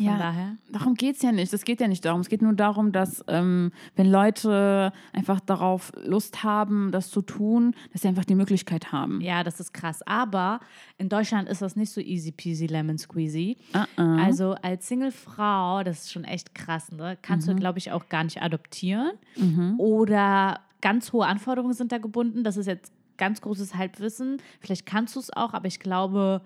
Von 0.00 0.06
Ja, 0.06 0.18
daher. 0.18 0.56
darum 0.72 0.94
geht 0.94 1.16
es 1.16 1.22
ja 1.22 1.30
nicht. 1.30 1.52
Es 1.52 1.64
geht 1.64 1.80
ja 1.80 1.86
nicht 1.88 2.04
darum. 2.04 2.22
Es 2.22 2.28
geht 2.30 2.40
nur 2.42 2.54
darum, 2.54 2.90
dass, 2.90 3.22
ähm, 3.28 3.70
wenn 3.96 4.10
Leute 4.10 4.92
einfach 5.12 5.40
darauf 5.40 5.92
Lust 6.04 6.42
haben, 6.42 6.90
das 6.90 7.10
zu 7.10 7.20
tun, 7.22 7.74
dass 7.92 8.02
sie 8.02 8.08
einfach 8.08 8.24
die 8.24 8.34
Möglichkeit 8.34 8.92
haben. 8.92 9.20
Ja, 9.20 9.44
das 9.44 9.60
ist 9.60 9.74
krass. 9.74 10.00
Aber 10.06 10.60
in 10.96 11.08
Deutschland 11.08 11.48
ist 11.48 11.60
das 11.62 11.76
nicht 11.76 11.92
so 11.92 12.00
easy 12.00 12.32
peasy 12.32 12.66
lemon 12.66 12.96
squeezy. 12.98 13.56
Ah, 13.74 13.86
ah. 13.96 14.16
Also 14.24 14.54
als 14.62 14.88
Singlefrau, 14.88 15.82
das 15.84 16.00
ist 16.04 16.12
schon 16.12 16.24
echt 16.24 16.54
krass, 16.54 16.90
ne? 16.92 17.18
Kannst 17.20 17.46
du, 17.48 17.54
glaube 17.54 17.78
ich, 17.78 17.92
auch 17.92 18.08
gar 18.08 18.24
nicht 18.24 18.40
adoptieren. 18.42 19.12
Oder 19.78 20.60
ganz 20.80 21.12
hohe 21.12 21.26
Anforderungen 21.26 21.74
sind 21.74 21.92
da 21.92 21.98
gebunden. 21.98 22.42
Das 22.44 22.56
ist 22.56 22.66
jetzt 22.66 22.92
ganz 23.16 23.40
großes 23.42 23.74
Halbwissen. 23.74 24.38
Vielleicht 24.60 24.86
kannst 24.86 25.14
du 25.16 25.20
es 25.20 25.30
auch, 25.36 25.52
aber 25.52 25.66
ich 25.66 25.78
glaube. 25.80 26.40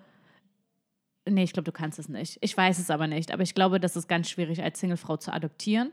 Nee, 1.29 1.45
ich 1.45 1.53
glaube, 1.53 1.65
du 1.65 1.73
kannst 1.73 1.99
es 1.99 2.09
nicht. 2.09 2.39
Ich 2.43 2.57
weiß 2.57 2.79
es 2.79 2.91
aber 2.91 3.07
nicht. 3.07 3.33
Aber 3.33 3.43
ich 3.43 3.55
glaube, 3.55 3.81
das 3.81 3.97
ist 3.97 4.09
ganz 4.09 4.29
schwierig, 4.29 4.63
als 4.63 4.81
Singlefrau 4.81 5.17
zu 5.17 5.33
adoptieren. 5.33 5.91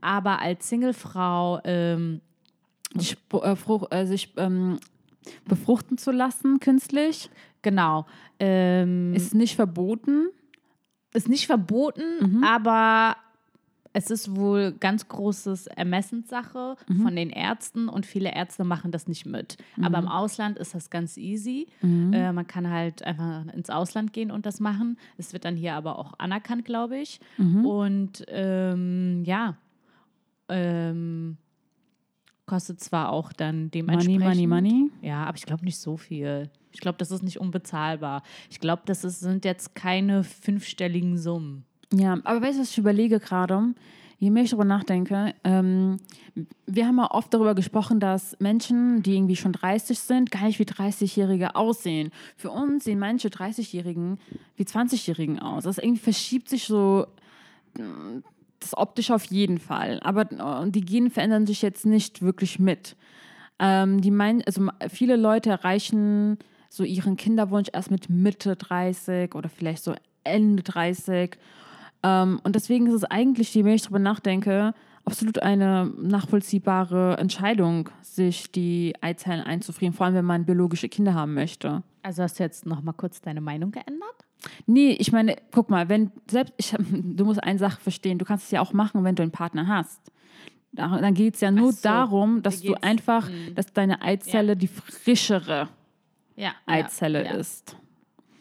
Aber 0.00 0.40
als 0.40 0.68
Singlefrau 0.68 1.60
ähm, 1.64 2.20
sich, 2.94 3.16
äh, 3.32 3.56
fruch, 3.56 3.90
äh, 3.90 4.06
sich 4.06 4.32
ähm, 4.36 4.78
befruchten 5.46 5.98
zu 5.98 6.12
lassen, 6.12 6.60
künstlich, 6.60 7.30
Genau. 7.62 8.06
Ähm, 8.38 9.14
ist, 9.14 9.26
ist 9.26 9.34
nicht 9.34 9.56
verboten. 9.56 10.28
ist 11.12 11.28
nicht 11.28 11.46
verboten, 11.46 12.42
aber 12.44 13.16
es 13.92 14.10
ist 14.10 14.36
wohl 14.36 14.72
ganz 14.78 15.08
großes 15.08 15.66
Ermessenssache 15.66 16.76
von 17.02 17.16
den 17.16 17.30
Ärzten 17.30 17.88
und 17.88 18.06
viele 18.06 18.32
Ärzte 18.32 18.62
machen 18.64 18.92
das 18.92 19.08
nicht 19.08 19.26
mit. 19.26 19.56
Aber 19.82 19.98
im 19.98 20.08
Ausland 20.08 20.58
ist 20.58 20.74
das 20.74 20.90
ganz 20.90 21.16
easy. 21.16 21.66
Äh, 22.12 22.32
man 22.32 22.46
kann 22.46 22.70
halt 22.70 23.02
einfach 23.02 23.52
ins 23.52 23.68
Ausland 23.68 24.12
gehen 24.12 24.30
und 24.30 24.46
das 24.46 24.60
machen. 24.60 24.96
Es 25.18 25.32
wird 25.32 25.44
dann 25.44 25.56
hier 25.56 25.74
aber 25.74 25.98
auch 25.98 26.14
anerkannt, 26.18 26.64
glaube 26.64 26.98
ich. 26.98 27.20
Und 27.64 28.24
ähm, 28.28 29.24
ja, 29.24 29.56
ähm, 30.48 31.36
kostet 32.46 32.80
zwar 32.80 33.10
auch 33.10 33.32
dann 33.32 33.56
Money, 33.56 33.70
dementsprechend. 33.70 34.24
money, 34.24 34.46
money. 34.46 34.90
Ja, 35.02 35.24
aber 35.24 35.36
ich 35.36 35.46
glaube 35.46 35.64
nicht 35.64 35.78
so 35.78 35.96
viel. 35.96 36.50
Ich 36.72 36.80
glaube, 36.80 36.98
das 36.98 37.10
ist 37.10 37.22
nicht 37.22 37.40
unbezahlbar. 37.40 38.22
Ich 38.50 38.60
glaube, 38.60 38.82
das 38.86 39.04
ist, 39.04 39.20
sind 39.20 39.44
jetzt 39.44 39.74
keine 39.74 40.22
fünfstelligen 40.24 41.16
Summen. 41.18 41.64
Ja, 41.92 42.18
aber 42.24 42.42
weißt 42.42 42.58
du, 42.58 42.62
was 42.62 42.70
ich 42.70 42.78
überlege 42.78 43.20
gerade? 43.20 43.74
Je 44.18 44.30
mehr 44.30 44.42
ich 44.42 44.50
darüber 44.50 44.66
nachdenke, 44.66 45.34
ähm, 45.44 45.96
wir 46.66 46.86
haben 46.86 46.98
ja 46.98 47.10
oft 47.10 47.32
darüber 47.32 47.54
gesprochen, 47.54 48.00
dass 48.00 48.38
Menschen, 48.38 49.02
die 49.02 49.16
irgendwie 49.16 49.36
schon 49.36 49.52
30 49.52 49.98
sind, 49.98 50.30
gar 50.30 50.44
nicht 50.44 50.58
wie 50.58 50.64
30-Jährige 50.64 51.56
aussehen. 51.56 52.10
Für 52.36 52.50
uns 52.50 52.84
sehen 52.84 52.98
manche 52.98 53.28
30-Jährigen 53.28 54.18
wie 54.56 54.64
20-Jährigen 54.64 55.38
aus. 55.40 55.64
Das 55.64 55.78
irgendwie 55.78 56.02
verschiebt 56.02 56.50
sich 56.50 56.64
so 56.64 57.06
mm, 57.78 58.18
das 58.60 58.76
optisch 58.76 59.10
auf 59.10 59.24
jeden 59.24 59.58
Fall. 59.58 60.00
Aber 60.02 60.30
äh, 60.30 60.70
die 60.70 60.82
Gene 60.82 61.08
verändern 61.10 61.46
sich 61.46 61.62
jetzt 61.62 61.86
nicht 61.86 62.20
wirklich 62.20 62.58
mit. 62.58 62.96
Ähm, 63.58 64.02
die 64.02 64.10
meinen, 64.10 64.42
also 64.42 64.68
viele 64.90 65.16
Leute 65.16 65.50
erreichen 65.50 66.38
so 66.68 66.84
ihren 66.84 67.16
Kinderwunsch 67.16 67.68
erst 67.72 67.90
mit 67.90 68.08
Mitte 68.08 68.54
30 68.54 69.34
oder 69.34 69.48
vielleicht 69.48 69.82
so 69.82 69.94
Ende 70.24 70.62
30. 70.62 71.36
Ähm, 72.02 72.40
und 72.44 72.54
deswegen 72.56 72.86
ist 72.86 72.94
es 72.94 73.04
eigentlich, 73.04 73.54
je 73.54 73.62
mehr 73.62 73.74
ich 73.74 73.82
darüber 73.82 73.98
nachdenke, 73.98 74.74
absolut 75.04 75.40
eine 75.42 75.86
nachvollziehbare 76.00 77.16
Entscheidung, 77.18 77.88
sich 78.02 78.50
die 78.52 78.94
Eizellen 79.00 79.42
einzufrieren, 79.42 79.92
vor 79.94 80.06
allem 80.06 80.14
wenn 80.14 80.24
man 80.24 80.44
biologische 80.44 80.88
Kinder 80.88 81.14
haben 81.14 81.34
möchte. 81.34 81.82
Also 82.02 82.22
hast 82.22 82.38
du 82.38 82.42
jetzt 82.42 82.64
noch 82.66 82.82
mal 82.82 82.92
kurz 82.92 83.20
deine 83.20 83.40
Meinung 83.40 83.70
geändert? 83.72 84.14
Nee, 84.66 84.92
ich 84.92 85.12
meine, 85.12 85.36
guck 85.52 85.68
mal, 85.68 85.88
wenn 85.90 86.10
selbst 86.30 86.54
ich, 86.56 86.70
du 86.90 87.24
musst 87.24 87.42
eine 87.42 87.58
Sache 87.58 87.80
verstehen, 87.80 88.18
du 88.18 88.24
kannst 88.24 88.46
es 88.46 88.50
ja 88.50 88.60
auch 88.60 88.72
machen, 88.72 89.04
wenn 89.04 89.14
du 89.14 89.22
einen 89.22 89.32
Partner 89.32 89.66
hast. 89.68 90.00
Da- 90.72 91.00
Dann 91.00 91.14
geht 91.14 91.34
es 91.34 91.40
ja 91.40 91.50
nur 91.50 91.72
so, 91.72 91.80
darum, 91.82 92.42
dass 92.42 92.62
du 92.62 92.74
einfach, 92.80 93.28
dass 93.54 93.72
deine 93.72 94.00
Eizelle 94.02 94.56
die 94.56 94.68
frischere 94.68 95.68
Ja. 96.36 96.52
Eizelle 96.66 97.24
ja, 97.24 97.32
ist. 97.32 97.76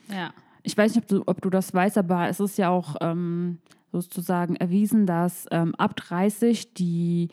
Ja. 0.10 0.32
Ich 0.64 0.78
weiß 0.78 0.96
nicht, 0.96 1.04
ob 1.04 1.08
du, 1.08 1.24
ob 1.26 1.42
du 1.42 1.50
das 1.50 1.74
weißt, 1.74 1.98
aber 1.98 2.28
es 2.28 2.40
ist 2.40 2.58
ja 2.58 2.70
auch 2.70 2.96
ähm, 3.02 3.60
sozusagen 3.92 4.56
erwiesen, 4.56 5.06
dass 5.06 5.46
ähm, 5.52 5.74
ab 5.76 5.96
30 5.96 6.74
die, 6.74 7.30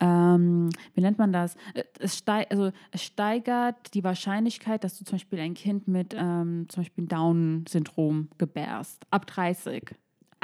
ähm, 0.00 0.70
wie 0.94 1.00
nennt 1.00 1.18
man 1.18 1.32
das? 1.32 1.56
Es, 1.98 2.18
steig, 2.18 2.50
also 2.50 2.72
es 2.90 3.02
steigert 3.02 3.94
die 3.94 4.04
Wahrscheinlichkeit, 4.04 4.84
dass 4.84 4.98
du 4.98 5.04
zum 5.04 5.16
Beispiel 5.16 5.40
ein 5.40 5.54
Kind 5.54 5.88
mit 5.88 6.14
ähm, 6.16 6.66
zum 6.68 6.82
Beispiel 6.82 7.06
Down-Syndrom 7.06 8.28
gebärst. 8.38 9.06
Ab 9.10 9.26
30. 9.26 9.94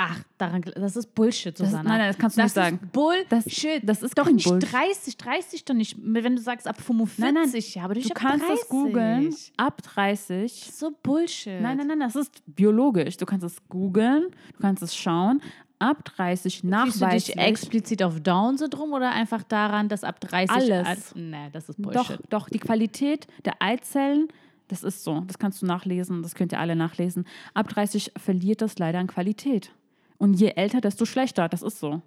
Ach, 0.03 0.19
daran, 0.39 0.63
das 0.63 0.97
ist 0.97 1.15
Bullshit, 1.15 1.53
Das 1.61 1.69
Susanna. 1.69 1.89
nein, 1.91 1.99
nein, 1.99 2.09
das 2.09 2.17
kannst 2.19 2.39
du 2.39 2.43
nicht 2.43 2.55
sagen. 2.55 2.79
Ist 2.83 2.93
Bullshit. 2.93 3.83
Das- 3.83 4.01
das 4.01 4.03
ist 4.05 4.17
doch 4.19 4.25
kein 4.25 4.37
nicht 4.37 4.49
Bullshit. 4.49 4.73
30, 4.73 5.17
30 5.19 5.65
doch 5.67 5.75
nicht. 5.75 5.97
Wenn 6.01 6.37
du 6.37 6.41
sagst 6.43 6.67
ab 6.67 6.81
45, 6.81 7.19
Nein, 7.23 7.35
nein, 7.35 7.63
ja, 7.75 7.83
aber 7.85 7.95
nicht 7.95 8.09
Du 8.09 8.15
kannst 8.15 8.45
30. 8.47 8.61
das 8.61 8.69
googeln. 8.69 9.35
Ab 9.59 9.83
30. 9.83 10.71
So 10.73 10.91
Bullshit. 11.03 11.61
Nein, 11.61 11.77
nein, 11.77 11.87
nein, 11.89 12.01
das 12.01 12.17
ist 12.17 12.43
biologisch. 12.47 13.19
Du 13.19 13.27
kannst 13.27 13.45
es 13.45 13.57
googeln, 13.69 14.29
du 14.55 14.59
kannst 14.61 14.83
es 14.83 14.97
schauen. 14.97 15.43
Ab 15.79 16.05
30 16.05 16.53
Siehst 16.55 16.65
du 16.65 16.69
nachweislich. 16.69 17.35
dich 17.35 17.39
explizit 17.39 18.03
auf 18.03 18.21
Down-Syndrom 18.21 18.93
oder 18.93 19.11
einfach 19.13 19.43
daran, 19.43 19.89
dass 19.89 20.05
ab 20.05 20.21
30 20.21 20.51
Alles. 20.57 21.15
An, 21.15 21.31
nee, 21.31 21.49
das 21.53 21.69
ist 21.69 21.79
Doch, 21.79 21.93
Bullshit. 22.09 22.21
doch, 22.31 22.49
die 22.49 22.59
Qualität 22.59 23.27
der 23.45 23.55
Eizellen, 23.61 24.29
das 24.69 24.83
ist 24.83 25.03
so. 25.05 25.21
Das 25.27 25.39
kannst 25.39 25.63
du 25.63 25.67
nachlesen, 25.67 26.23
das 26.23 26.35
könnt 26.35 26.53
ihr 26.53 26.61
alle 26.61 26.77
nachlesen. 26.77 27.27
Ab 27.55 27.69
30 27.69 28.13
verliert 28.17 28.61
das 28.63 28.79
leider 28.79 28.99
an 28.99 29.07
Qualität. 29.07 29.73
Und 30.21 30.35
je 30.35 30.53
älter, 30.55 30.81
desto 30.81 31.05
schlechter. 31.07 31.49
Das 31.49 31.63
ist 31.63 31.81
so. 31.81 32.03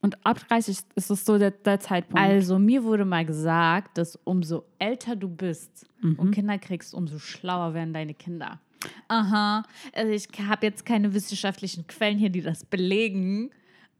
Und 0.00 0.16
ab 0.24 0.40
30 0.48 0.78
ist 0.94 1.10
es 1.10 1.24
so 1.24 1.38
der, 1.38 1.50
der 1.50 1.78
Zeitpunkt. 1.80 2.20
Also 2.20 2.58
mir 2.58 2.84
wurde 2.84 3.04
mal 3.04 3.24
gesagt, 3.24 3.98
dass 3.98 4.16
umso 4.24 4.64
älter 4.78 5.14
du 5.16 5.28
bist 5.28 5.86
Mhm. 6.00 6.14
und 6.18 6.30
Kinder 6.30 6.56
kriegst, 6.58 6.94
umso 6.94 7.18
schlauer 7.18 7.74
werden 7.74 7.92
deine 7.92 8.14
Kinder. 8.14 8.60
Aha. 9.08 9.64
Also 9.92 10.12
ich 10.12 10.28
habe 10.48 10.64
jetzt 10.66 10.86
keine 10.86 11.12
wissenschaftlichen 11.12 11.86
Quellen 11.88 12.16
hier, 12.18 12.30
die 12.30 12.40
das 12.42 12.64
belegen, 12.64 13.50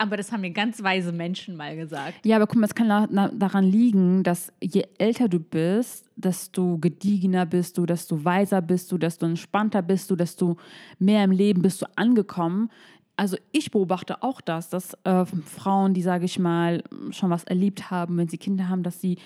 aber 0.01 0.17
das 0.17 0.31
haben 0.31 0.43
mir 0.43 0.53
ganz 0.53 0.81
weise 0.85 1.11
Menschen 1.11 1.57
mal 1.57 1.75
gesagt. 1.77 2.25
ja, 2.25 2.37
aber 2.37 2.47
guck 2.47 2.59
mal, 2.61 2.67
es 2.67 2.75
kann 2.77 2.89
daran 3.37 3.65
liegen, 3.65 4.23
dass 4.23 4.53
je 4.63 4.85
älter 4.99 5.29
du 5.29 5.41
bist, 5.41 6.09
desto 6.15 6.79
gediegener 6.79 7.45
bist 7.45 7.77
du, 7.77 7.85
desto 7.85 8.25
weiser 8.25 8.63
bist 8.63 8.93
du, 8.93 8.99
desto 8.99 9.27
entspannter 9.27 9.83
bist 9.83 10.09
du, 10.13 10.15
desto 10.15 10.57
mehr 11.01 11.25
im 11.25 11.33
Leben 11.33 11.61
bist 11.63 11.83
du 11.83 11.87
angekommen. 11.97 12.71
Also 13.19 13.37
ich 13.51 13.73
beobachte 13.73 14.23
auch 14.23 14.41
das, 14.41 14.69
dass 14.69 14.95
äh, 15.03 15.25
Frauen, 15.45 15.93
die, 15.93 16.03
sage 16.03 16.25
ich 16.25 16.39
mal, 16.39 16.85
schon 17.11 17.31
was 17.31 17.43
erlebt 17.43 17.91
haben, 17.91 18.17
wenn 18.17 18.29
sie 18.29 18.39
Kinder 18.39 18.69
haben, 18.69 18.85
dass 18.85 19.01
sie 19.01 19.19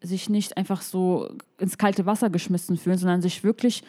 sich 0.00 0.30
nicht 0.30 0.56
einfach 0.56 0.80
so 0.80 1.28
ins 1.58 1.76
kalte 1.76 2.06
Wasser 2.06 2.30
geschmissen 2.30 2.78
fühlen, 2.78 2.96
sondern 2.96 3.20
sich 3.20 3.44
wirklich 3.44 3.82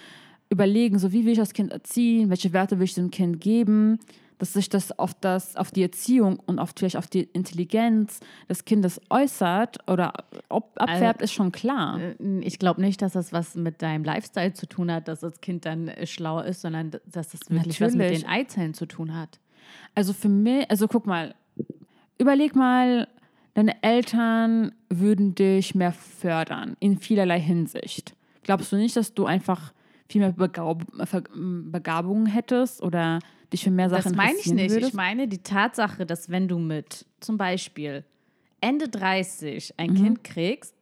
überlegen, 0.50 1.00
so 1.00 1.14
wie 1.14 1.24
will 1.24 1.32
ich 1.32 1.38
das 1.38 1.54
Kind 1.54 1.72
erziehen, 1.72 2.30
welche 2.30 2.52
Werte 2.52 2.80
will 2.80 2.84
ich 2.84 2.96
dem 2.96 3.12
Kind 3.12 3.40
geben, 3.40 4.00
dass 4.40 4.54
sich 4.54 4.70
das 4.70 4.98
auf, 4.98 5.14
das, 5.14 5.56
auf 5.56 5.70
die 5.70 5.84
Erziehung 5.84 6.40
und 6.40 6.60
auf, 6.60 6.72
vielleicht 6.76 6.96
auf 6.98 7.08
die 7.08 7.24
Intelligenz 7.24 8.22
des 8.50 8.66
Kindes 8.66 9.00
äußert 9.10 9.78
oder 9.88 10.14
ob, 10.48 10.72
abfärbt, 10.82 11.22
ist 11.22 11.34
schon 11.34 11.52
klar. 11.52 12.00
Äh, 12.00 12.40
Ich 12.40 12.58
glaube 12.58 12.82
nicht, 12.82 13.02
dass 13.02 13.14
das 13.14 13.32
was 13.34 13.56
mit 13.56 13.82
deinem 13.82 14.04
Lifestyle 14.04 14.54
zu 14.54 14.66
tun 14.66 14.92
hat, 14.92 15.08
dass 15.08 15.20
das 15.20 15.42
Kind 15.42 15.66
dann 15.66 15.90
äh, 15.90 16.08
schlauer 16.08 16.46
ist, 16.46 16.62
sondern 16.62 16.92
dass 17.06 17.30
das 17.30 17.42
wirklich 17.50 17.80
was 17.82 17.92
mit 17.92 18.00
Natürlich. 18.00 18.22
den 18.22 18.30
Eizellen 18.30 18.74
zu 18.74 18.86
tun 18.88 19.14
hat. 19.14 19.40
Also 19.94 20.14
für 20.14 20.30
mich, 20.30 20.70
also 20.72 20.88
guck 20.88 21.06
mal, 21.06 21.36
überleg 22.18 22.56
mal, 22.56 23.08
deine 23.56 23.84
Eltern 23.84 24.72
würden 24.90 25.36
dich 25.36 25.76
mehr 25.76 25.92
fördern 25.92 26.78
in 26.80 26.98
vielerlei 26.98 27.42
Hinsicht. 27.42 28.16
Glaubst 28.44 28.72
du 28.72 28.78
nicht, 28.78 28.96
dass 28.96 29.14
du 29.14 29.26
einfach 29.26 29.74
viel 30.10 30.22
mehr 30.22 30.32
Begab 30.32 30.84
Begabungen 31.34 32.26
hättest 32.26 32.82
oder 32.82 33.20
dich 33.54 33.64
für 33.64 33.72
mehr 33.72 33.90
Sachen 33.90 34.04
Das 34.04 34.16
meine 34.16 34.38
ich 34.38 34.48
nicht. 34.48 34.72
Würdest? 34.72 34.90
Ich 34.90 34.94
meine 34.94 35.28
die 35.28 35.42
Tatsache, 35.44 36.06
dass 36.06 36.30
wenn 36.30 36.48
du 36.48 36.60
mit 36.60 37.06
zum 37.20 37.38
Beispiel 37.38 38.04
Ende 38.62 38.90
30 38.90 39.74
ein 39.78 39.92
Mhm. 39.92 39.96
Kind 39.96 40.24
kriegst, 40.24 40.76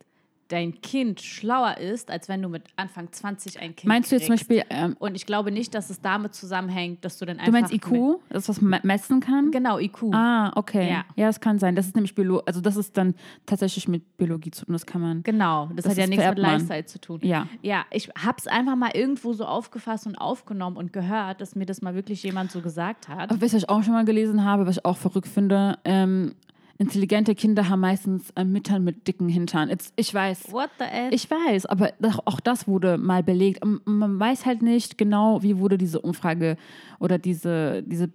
dein 0.47 0.81
Kind 0.81 1.21
schlauer 1.21 1.77
ist, 1.77 2.09
als 2.09 2.29
wenn 2.29 2.41
du 2.41 2.49
mit 2.49 2.63
Anfang 2.75 3.11
20 3.11 3.59
ein 3.59 3.75
Kind 3.75 3.87
Meinst 3.87 4.11
du 4.11 4.15
jetzt 4.15 4.27
kriegst. 4.27 4.47
zum 4.47 4.57
Beispiel, 4.57 4.63
ähm, 4.69 4.95
Und 4.99 5.15
ich 5.15 5.25
glaube 5.25 5.51
nicht, 5.51 5.73
dass 5.75 5.89
es 5.89 6.01
damit 6.01 6.33
zusammenhängt, 6.33 7.03
dass 7.03 7.17
du 7.17 7.25
dann 7.25 7.37
einfach. 7.39 7.47
du 7.47 7.51
meinst 7.51 7.73
IQ, 7.73 8.19
das 8.29 8.47
was 8.49 8.61
man 8.61 8.79
messen 8.83 9.19
kann? 9.19 9.51
Genau, 9.51 9.79
IQ. 9.79 10.13
Ah, 10.13 10.51
okay. 10.55 10.89
Ja. 10.89 11.05
Ja. 11.15 11.27
das 11.27 11.39
kann 11.39 11.59
sein. 11.59 11.75
Das 11.75 11.85
ist 11.87 11.95
nämlich 11.95 12.15
Biolo 12.15 12.39
also 12.45 12.61
das 12.61 12.75
ist 12.77 12.97
dann 12.97 13.15
tatsächlich 13.45 13.87
mit 13.87 14.17
Biologie 14.17 14.51
zu 14.51 14.65
tun. 14.65 14.73
Das 14.73 14.85
kann 14.85 15.01
man. 15.01 15.23
Genau, 15.23 15.67
das, 15.75 15.85
Das 15.85 15.91
hat 15.91 15.97
ja 15.97 16.07
nichts 16.07 16.25
mit. 16.25 16.37
Lifestyle 16.37 16.85
zu 16.85 16.99
tun. 16.99 17.19
Ja. 17.23 17.47
Ja, 17.61 17.85
ich 17.91 18.09
habe 18.17 18.37
es 18.37 18.47
einfach 18.47 18.75
mal 18.75 18.91
irgendwo 18.93 19.33
so 19.33 19.45
aufgefasst 19.45 20.07
und 20.07 20.15
aufgenommen 20.15 20.77
und 20.77 20.93
gehört, 20.93 21.41
dass 21.41 21.55
mir 21.55 21.65
das 21.65 21.81
mal 21.81 21.95
wirklich 21.95 22.23
jemand 22.23 22.51
so 22.51 22.61
gesagt 22.61 23.07
hat. 23.07 23.29
Aber 23.31 23.41
was 23.41 23.53
ich 23.53 23.67
auch 23.69 23.83
schon 23.83 23.93
mal 23.93 24.05
gelesen 24.05 24.43
habe, 24.45 24.65
was 24.65 24.77
ich 24.77 24.85
auch 24.85 24.97
verrückt 24.97 25.27
finde, 25.27 25.77
ähm, 25.83 26.33
intelligente 26.77 27.35
Kinder 27.35 27.69
haben 27.69 27.79
meistens 27.79 28.31
äh, 28.35 28.43
Müttern 28.43 28.83
mit 28.83 29.07
dicken 29.07 29.29
Hintern. 29.29 29.69
Jetzt, 29.69 29.93
ich 29.95 30.13
weiß. 30.13 30.51
What 30.51 30.69
the 30.79 30.85
F? 30.85 31.11
Ich 31.11 31.29
weiß, 31.29 31.65
aber 31.65 31.93
auch 32.25 32.39
das 32.39 32.67
wurde 32.67 32.97
mal 32.97 33.23
belegt. 33.23 33.63
Und 33.63 33.85
Man 33.85 34.19
weiß 34.19 34.45
halt 34.45 34.61
nicht 34.61 34.97
genau, 34.97 35.41
wie 35.43 35.57
wurde 35.57 35.77
diese 35.77 36.01
Umfrage 36.01 36.57
oder 36.99 37.17
diese, 37.17 37.83
diese, 37.83 38.09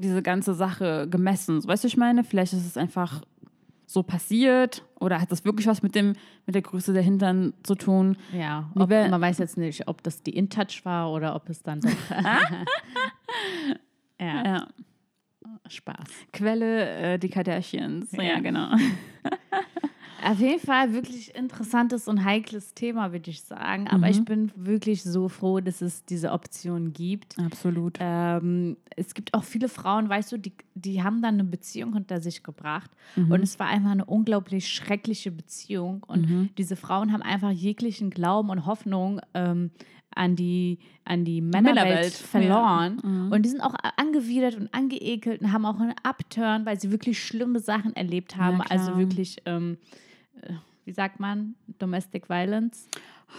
diese 0.00 0.22
ganze 0.22 0.54
Sache 0.54 1.08
gemessen. 1.08 1.66
Weißt 1.66 1.84
du, 1.84 1.88
ich 1.88 1.96
meine? 1.96 2.24
Vielleicht 2.24 2.52
ist 2.52 2.66
es 2.66 2.76
einfach 2.76 3.22
so 3.86 4.02
passiert 4.02 4.84
oder 5.00 5.20
hat 5.20 5.30
das 5.30 5.44
wirklich 5.44 5.66
was 5.66 5.82
mit, 5.82 5.94
dem, 5.94 6.14
mit 6.46 6.54
der 6.54 6.62
Größe 6.62 6.92
der 6.94 7.02
Hintern 7.02 7.52
zu 7.62 7.74
tun? 7.74 8.16
ja, 8.32 8.70
ob, 8.74 8.88
man 8.88 9.20
weiß 9.20 9.38
jetzt 9.38 9.58
nicht, 9.58 9.86
ob 9.86 10.02
das 10.02 10.22
die 10.22 10.34
InTouch 10.34 10.84
war 10.84 11.12
oder 11.12 11.34
ob 11.36 11.48
es 11.50 11.62
dann 11.62 11.80
doch. 11.82 11.90
ja, 14.18 14.44
Ja. 14.44 14.66
Spaß. 15.68 16.08
Quelle 16.32 17.14
äh, 17.14 17.18
die 17.18 17.28
Kardashians. 17.28 18.12
Ja, 18.12 18.22
Ja. 18.22 18.40
genau. 18.40 18.68
Auf 20.24 20.38
jeden 20.38 20.60
Fall 20.60 20.92
wirklich 20.92 21.34
interessantes 21.34 22.06
und 22.06 22.24
heikles 22.24 22.74
Thema, 22.74 23.10
würde 23.10 23.28
ich 23.28 23.42
sagen. 23.42 23.88
Aber 23.88 24.08
ich 24.08 24.24
bin 24.24 24.52
wirklich 24.54 25.02
so 25.02 25.28
froh, 25.28 25.58
dass 25.58 25.80
es 25.82 26.04
diese 26.04 26.30
Option 26.30 26.92
gibt. 26.92 27.36
Absolut. 27.40 27.98
Ähm, 27.98 28.76
es 28.94 29.14
gibt 29.14 29.34
auch 29.34 29.42
viele 29.42 29.68
Frauen, 29.68 30.08
weißt 30.08 30.30
du, 30.30 30.36
die, 30.38 30.52
die 30.76 31.02
haben 31.02 31.22
dann 31.22 31.34
eine 31.34 31.44
Beziehung 31.44 31.94
hinter 31.94 32.20
sich 32.20 32.44
gebracht 32.44 32.90
und 33.16 33.42
es 33.42 33.58
war 33.58 33.66
einfach 33.66 33.90
eine 33.90 34.04
unglaublich 34.04 34.68
schreckliche 34.68 35.32
Beziehung 35.32 36.04
und 36.06 36.50
diese 36.56 36.76
Frauen 36.76 37.12
haben 37.12 37.22
einfach 37.22 37.50
jeglichen 37.50 38.10
Glauben 38.10 38.50
und 38.50 38.64
Hoffnung 38.64 39.20
ähm, 39.34 39.70
an 40.14 40.36
die, 40.36 40.78
an 41.04 41.24
die 41.24 41.40
Männerwelt 41.40 41.76
Männerwelt, 41.76 42.12
verloren 42.12 43.30
und 43.30 43.42
die 43.42 43.48
sind 43.48 43.60
auch 43.60 43.74
angewidert 43.96 44.56
und 44.56 44.72
angeekelt 44.72 45.40
und 45.40 45.52
haben 45.52 45.66
auch 45.66 45.78
einen 45.80 45.94
Upturn, 46.02 46.66
weil 46.66 46.78
sie 46.80 46.90
wirklich 46.90 47.22
schlimme 47.22 47.60
Sachen 47.60 47.94
erlebt 47.96 48.36
haben, 48.36 48.58
klar. 48.58 48.70
also 48.70 48.98
wirklich, 48.98 49.38
ähm, 49.46 49.78
äh, 50.42 50.52
wie 50.84 50.92
sagt 50.92 51.20
man, 51.20 51.54
Domestic 51.78 52.28
Violence. 52.28 52.88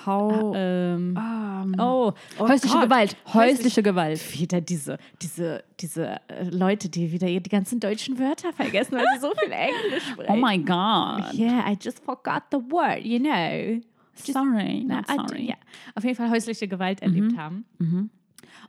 How. 0.05 0.53
Ähm, 0.55 1.15
ähm, 1.17 1.75
oh, 1.79 2.13
oh 2.39 2.47
häusliche 2.47 2.75
Gott. 2.75 2.83
Gewalt. 2.86 3.17
Häusliche 3.33 3.83
Gewalt. 3.83 4.39
wieder 4.39 4.59
diese, 4.59 4.97
diese, 5.21 5.63
diese 5.79 6.19
äh, 6.27 6.49
Leute, 6.49 6.89
die 6.89 7.12
wieder 7.12 7.27
die 7.27 7.49
ganzen 7.49 7.79
deutschen 7.79 8.19
Wörter 8.19 8.51
vergessen, 8.53 8.95
weil 8.95 9.05
sie 9.15 9.21
so 9.21 9.31
viel 9.39 9.51
Englisch 9.51 10.03
sprechen. 10.12 10.31
Oh 10.31 10.36
my 10.36 10.57
God. 10.57 11.33
Yeah, 11.33 11.63
I 11.65 11.77
just 11.79 12.03
forgot 12.03 12.43
the 12.51 12.57
word, 12.57 13.05
you 13.05 13.19
know. 13.19 13.81
Sorry. 14.15 14.84
Not 14.84 15.08
sorry. 15.08 15.47
ja, 15.47 15.56
auf 15.95 16.04
jeden 16.04 16.15
Fall 16.15 16.30
häusliche 16.30 16.67
Gewalt 16.67 17.02
erlebt 17.02 17.38
haben. 17.38 17.65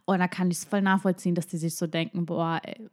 Und 0.07 0.19
da 0.19 0.29
kann 0.29 0.51
ich 0.51 0.59
es 0.59 0.65
voll 0.65 0.83
nachvollziehen, 0.83 1.35
dass 1.35 1.47
die 1.47 1.57
sich 1.57 1.75
so 1.77 1.87
denken, 1.87 2.27
boah, 2.27 2.61
ey, 2.63 2.89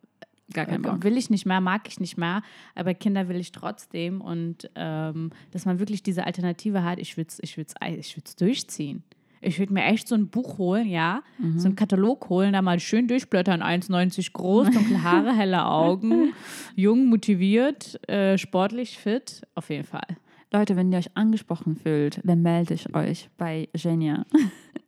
Gar 0.53 0.65
kein 0.65 0.81
Bock. 0.81 1.03
will 1.03 1.17
ich 1.17 1.29
nicht 1.29 1.45
mehr, 1.45 1.61
mag 1.61 1.87
ich 1.87 1.99
nicht 2.01 2.17
mehr, 2.17 2.41
aber 2.75 2.93
Kinder 2.93 3.29
will 3.29 3.37
ich 3.37 3.51
trotzdem. 3.53 4.19
Und 4.19 4.69
ähm, 4.75 5.31
dass 5.51 5.65
man 5.65 5.79
wirklich 5.79 6.03
diese 6.03 6.25
Alternative 6.25 6.83
hat, 6.83 6.99
ich 6.99 7.15
würde 7.15 7.29
es 7.29 7.39
ich 7.41 7.55
würd's, 7.57 7.73
ich 7.97 8.17
würd's 8.17 8.35
durchziehen. 8.35 9.03
Ich 9.43 9.57
würde 9.57 9.73
mir 9.73 9.83
echt 9.85 10.07
so 10.07 10.13
ein 10.13 10.27
Buch 10.27 10.59
holen, 10.59 10.87
ja, 10.87 11.23
so 11.57 11.65
einen 11.67 11.75
Katalog 11.75 12.29
holen, 12.29 12.53
da 12.53 12.61
mal 12.61 12.79
schön 12.79 13.07
durchblättern, 13.07 13.63
1,90 13.63 14.33
groß, 14.33 14.69
dunkle 14.69 15.01
Haare, 15.01 15.35
helle 15.35 15.65
Augen, 15.65 16.33
jung, 16.75 17.07
motiviert, 17.07 18.07
äh, 18.07 18.37
sportlich, 18.37 18.99
fit, 18.99 19.41
auf 19.55 19.69
jeden 19.71 19.85
Fall. 19.85 20.05
Leute, 20.53 20.75
wenn 20.75 20.91
ihr 20.91 20.97
euch 20.97 21.15
angesprochen 21.15 21.77
fühlt, 21.77 22.19
dann 22.23 22.41
melde 22.41 22.73
ich 22.73 22.93
euch 22.93 23.29
bei 23.37 23.69
Genia. 23.73 24.25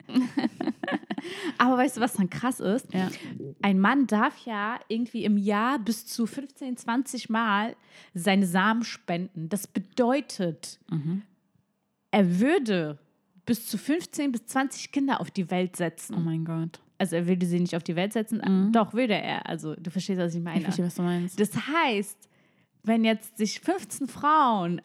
Aber 1.58 1.78
weißt 1.78 1.98
du, 1.98 2.02
was 2.02 2.14
dann 2.14 2.30
krass 2.30 2.60
ist? 2.60 2.94
Ja. 2.94 3.10
ein 3.62 3.80
Mann 3.80 4.08
darf 4.08 4.46
ja 4.46 4.78
irgendwie 4.90 5.24
im 5.24 5.38
Jahr 5.38 5.80
bis 5.80 6.06
zu 6.06 6.26
15, 6.26 6.76
20 6.76 7.30
Mal 7.30 7.78
seine 8.14 8.46
Samen 8.46 8.84
spenden. 8.84 9.48
Das 9.48 9.66
bedeutet, 9.68 10.80
er 12.12 12.40
würde 12.40 13.00
bis 13.46 13.66
zu 13.68 13.78
15 13.78 14.34
bis 14.34 14.46
20 14.48 14.92
Kinder 14.92 15.22
auf 15.22 15.32
die 15.32 15.50
Welt 15.50 15.78
setzen. 15.78 16.16
Oh 16.18 16.20
mein 16.20 16.44
Gott. 16.44 16.82
Also 16.98 17.16
er 17.16 17.28
würde 17.28 17.46
sie 17.46 17.60
nicht 17.60 17.76
auf 17.76 17.84
die 17.84 17.96
Welt 17.96 18.14
setzen, 18.14 18.72
doch 18.72 18.94
würde 18.94 19.16
er. 19.16 19.48
Also 19.48 19.76
du 19.76 19.90
verstehst, 19.92 20.20
was 20.20 20.36
ich 20.36 20.42
meine. 20.42 20.60
Ich 20.60 20.64
verstehe, 20.64 20.86
was 20.86 20.96
du 20.96 21.02
meinst. 21.02 21.40
Das 21.40 21.52
heißt, 21.56 22.30
wenn 22.84 23.04
jetzt 23.04 23.38
sich 23.38 23.60
15 23.62 24.08
Frauen 24.08 24.82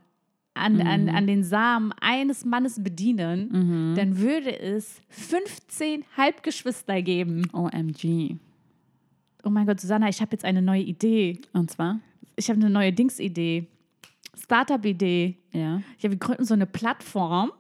an, 0.59 0.81
an, 0.81 1.09
an 1.09 1.27
den 1.27 1.45
Samen 1.45 1.93
eines 2.01 2.45
Mannes 2.45 2.83
bedienen, 2.83 3.95
dann 3.97 4.19
würde 4.19 4.59
es 4.59 5.01
15 5.09 6.05
Halbgeschwister 6.17 7.01
geben. 7.03 7.49
OMG. 7.53 8.37
Oh 9.45 9.51
mein 9.51 9.67
Gott, 9.67 9.81
Susanna, 9.81 10.09
ich 10.09 10.21
habe 10.21 10.33
jetzt 10.33 10.45
eine 10.45 10.61
neue 10.61 10.83
Idee. 10.83 11.41
Und 11.53 11.71
zwar? 11.71 12.01
Ich 12.37 12.49
habe 12.51 12.61
eine 12.61 12.71
neue 12.71 12.93
Dings-Idee. 12.93 13.67
Startup-Idee. 14.37 15.37
Ja. 15.53 15.81
Ja, 15.99 16.11
wir 16.11 16.17
gründen 16.17 16.45
so 16.45 16.55
eine 16.55 16.67
Plattform 16.67 17.53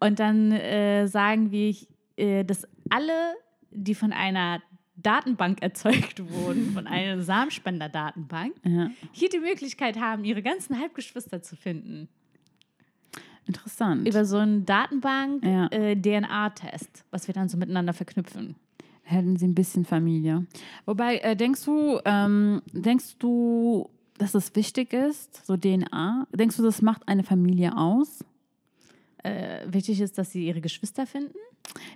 und 0.00 0.20
dann 0.20 0.52
äh, 0.52 1.06
sagen 1.06 1.50
wir, 1.50 1.74
äh, 2.16 2.44
dass 2.44 2.66
alle, 2.90 3.34
die 3.70 3.94
von 3.94 4.12
einer 4.12 4.62
Datenbank 4.96 5.62
erzeugt 5.62 6.22
wurden, 6.30 6.72
von 6.72 6.86
einer 6.86 7.20
Samenspender-Datenbank, 7.22 8.54
ja. 8.64 8.90
hier 9.12 9.28
die 9.28 9.40
Möglichkeit 9.40 9.98
haben, 10.00 10.24
ihre 10.24 10.42
ganzen 10.42 10.78
Halbgeschwister 10.78 11.42
zu 11.42 11.56
finden. 11.56 12.08
Interessant. 13.46 14.08
Über 14.08 14.24
so 14.24 14.38
einen 14.38 14.60
Ja. 14.60 14.64
Datenbank-DNA-Test, 14.88 17.04
was 17.10 17.26
wir 17.28 17.34
dann 17.34 17.48
so 17.48 17.56
miteinander 17.56 17.92
verknüpfen. 17.92 18.56
Hätten 19.02 19.36
sie 19.36 19.46
ein 19.46 19.54
bisschen 19.54 19.84
Familie. 19.84 20.46
Wobei, 20.84 21.18
äh, 21.18 21.36
denkst 21.36 21.64
du, 21.64 22.00
ähm, 22.04 22.60
denkst 22.72 23.18
du, 23.18 23.88
dass 24.18 24.34
es 24.34 24.54
wichtig 24.56 24.92
ist, 24.92 25.46
so 25.46 25.56
DNA? 25.56 26.26
Denkst 26.32 26.56
du, 26.56 26.62
das 26.64 26.82
macht 26.82 27.06
eine 27.06 27.22
Familie 27.22 27.76
aus? 27.76 28.24
Äh, 29.22 29.60
wichtig 29.72 30.00
ist, 30.00 30.18
dass 30.18 30.32
sie 30.32 30.46
ihre 30.46 30.60
Geschwister 30.60 31.06
finden. 31.06 31.36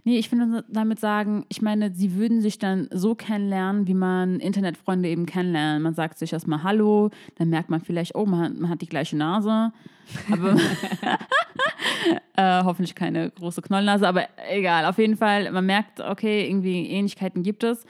Nee, 0.05 0.19
ich 0.19 0.31
würde 0.33 0.65
damit 0.69 0.99
sagen, 1.01 1.45
ich 1.49 1.63
meine, 1.63 1.95
sie 1.95 2.15
würden 2.15 2.41
sich 2.41 2.59
dann 2.59 2.89
so 2.91 3.15
kennenlernen, 3.15 3.87
wie 3.87 3.95
man 3.95 4.41
Internetfreunde 4.41 5.09
eben 5.09 5.27
kennenlernt. 5.27 5.83
Man 5.83 5.95
sagt 5.95 6.19
sich 6.19 6.33
erstmal 6.33 6.63
Hallo, 6.63 7.11
dann 7.37 7.51
merkt 7.51 7.71
man 7.71 7.81
vielleicht, 7.81 8.15
oh, 8.15 8.27
man, 8.27 8.59
man 8.61 8.71
hat 8.71 8.81
die 8.81 8.89
gleiche 8.89 9.17
Nase. 9.17 9.73
Aber 10.31 10.57
äh, 12.37 12.65
hoffentlich 12.65 12.95
keine 12.95 13.31
große 13.31 13.63
Knollnase, 13.63 14.09
aber 14.09 14.27
egal. 14.51 14.87
Auf 14.87 14.99
jeden 14.99 15.17
Fall, 15.17 15.51
man 15.53 15.67
merkt, 15.67 16.01
okay, 16.01 16.49
irgendwie 16.49 16.89
Ähnlichkeiten 16.89 17.43
gibt 17.43 17.65
es. 17.65 17.85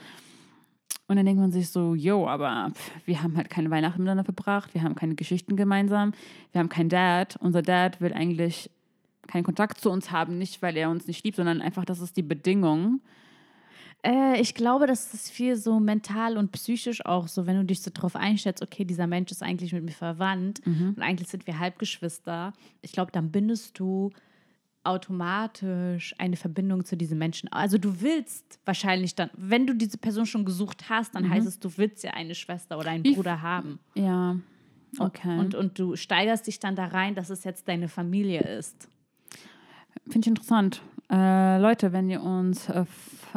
Und 1.07 1.17
dann 1.17 1.25
denkt 1.25 1.41
man 1.41 1.51
sich 1.51 1.69
so, 1.69 1.93
yo, 1.93 2.27
aber 2.27 2.71
pff, 2.73 2.91
wir 3.05 3.21
haben 3.21 3.35
halt 3.35 3.49
keine 3.49 3.69
Weihnachten 3.69 4.01
miteinander 4.01 4.23
verbracht, 4.23 4.73
wir 4.73 4.81
haben 4.81 4.95
keine 4.95 5.15
Geschichten 5.15 5.57
gemeinsam, 5.57 6.13
wir 6.53 6.59
haben 6.59 6.69
keinen 6.69 6.87
Dad. 6.87 7.37
Unser 7.41 7.61
Dad 7.61 7.99
will 7.99 8.13
eigentlich 8.13 8.69
keinen 9.31 9.43
Kontakt 9.43 9.79
zu 9.79 9.89
uns 9.89 10.11
haben, 10.11 10.37
nicht 10.37 10.61
weil 10.61 10.75
er 10.77 10.89
uns 10.89 11.07
nicht 11.07 11.23
liebt, 11.23 11.37
sondern 11.37 11.61
einfach, 11.61 11.85
das 11.85 11.99
ist 11.99 12.17
die 12.17 12.21
Bedingung. 12.23 13.01
Äh, 14.03 14.39
ich 14.41 14.55
glaube, 14.55 14.87
das 14.87 15.13
ist 15.13 15.29
viel 15.31 15.55
so 15.55 15.79
mental 15.79 16.37
und 16.37 16.51
psychisch 16.51 17.05
auch 17.05 17.27
so, 17.27 17.45
wenn 17.45 17.55
du 17.57 17.65
dich 17.65 17.81
so 17.81 17.91
drauf 17.93 18.15
einstellst, 18.15 18.61
okay, 18.63 18.83
dieser 18.85 19.07
Mensch 19.07 19.31
ist 19.31 19.43
eigentlich 19.43 19.73
mit 19.73 19.83
mir 19.83 19.91
verwandt 19.91 20.61
und 20.65 20.99
eigentlich 21.01 21.29
sind 21.29 21.45
wir 21.47 21.59
Halbgeschwister. 21.59 22.53
Ich 22.81 22.91
glaube, 22.93 23.11
dann 23.11 23.31
bindest 23.31 23.77
du 23.79 24.11
automatisch 24.83 26.15
eine 26.17 26.35
Verbindung 26.35 26.85
zu 26.85 26.97
diesem 26.97 27.19
Menschen. 27.19 27.51
Also 27.51 27.77
du 27.77 28.01
willst 28.01 28.59
wahrscheinlich 28.65 29.13
dann, 29.15 29.29
wenn 29.35 29.67
du 29.67 29.75
diese 29.75 29.97
Person 29.97 30.25
schon 30.25 30.45
gesucht 30.45 30.89
hast, 30.89 31.13
dann 31.15 31.29
heißt 31.29 31.47
es, 31.47 31.59
du 31.59 31.69
willst 31.77 32.03
ja 32.03 32.11
eine 32.11 32.33
Schwester 32.35 32.79
oder 32.79 32.89
einen 32.89 33.03
Wie- 33.03 33.13
Bruder 33.15 33.41
haben. 33.43 33.79
Ja, 33.93 34.37
okay. 34.97 35.37
Und, 35.37 35.53
und 35.53 35.77
du 35.77 35.95
steigerst 35.95 36.47
dich 36.47 36.59
dann 36.59 36.75
da 36.75 36.85
rein, 36.87 37.13
dass 37.13 37.29
es 37.29 37.43
jetzt 37.43 37.67
deine 37.67 37.87
Familie 37.87 38.41
ist. 38.41 38.87
Finde 40.05 40.19
ich 40.19 40.27
interessant. 40.27 40.81
Äh, 41.11 41.59
Leute, 41.59 41.91
wenn 41.91 42.09
ihr 42.09 42.21
uns, 42.21 42.69
äh, 42.69 42.85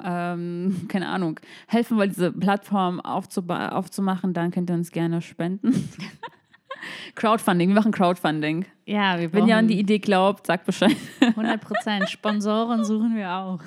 ähm, 0.02 0.82
keine 0.88 1.08
Ahnung, 1.08 1.40
helfen 1.66 1.96
wollt, 1.96 2.10
diese 2.12 2.32
Plattform 2.32 3.00
aufzumachen, 3.00 4.32
dann 4.32 4.50
könnt 4.50 4.70
ihr 4.70 4.74
uns 4.74 4.92
gerne 4.92 5.20
spenden. 5.22 5.88
Crowdfunding, 7.14 7.70
wir 7.70 7.74
machen 7.74 7.92
Crowdfunding. 7.92 8.66
Ja, 8.84 9.18
wir 9.18 9.32
Wenn 9.32 9.48
ihr 9.48 9.56
an 9.56 9.66
brauchen 9.66 9.68
die 9.68 9.80
Idee 9.80 9.98
glaubt, 9.98 10.46
sagt 10.46 10.66
Bescheid. 10.66 10.96
100 11.20 11.60
Prozent. 11.60 12.10
Sponsoren 12.10 12.84
suchen 12.84 13.16
wir 13.16 13.30
auch. 13.32 13.60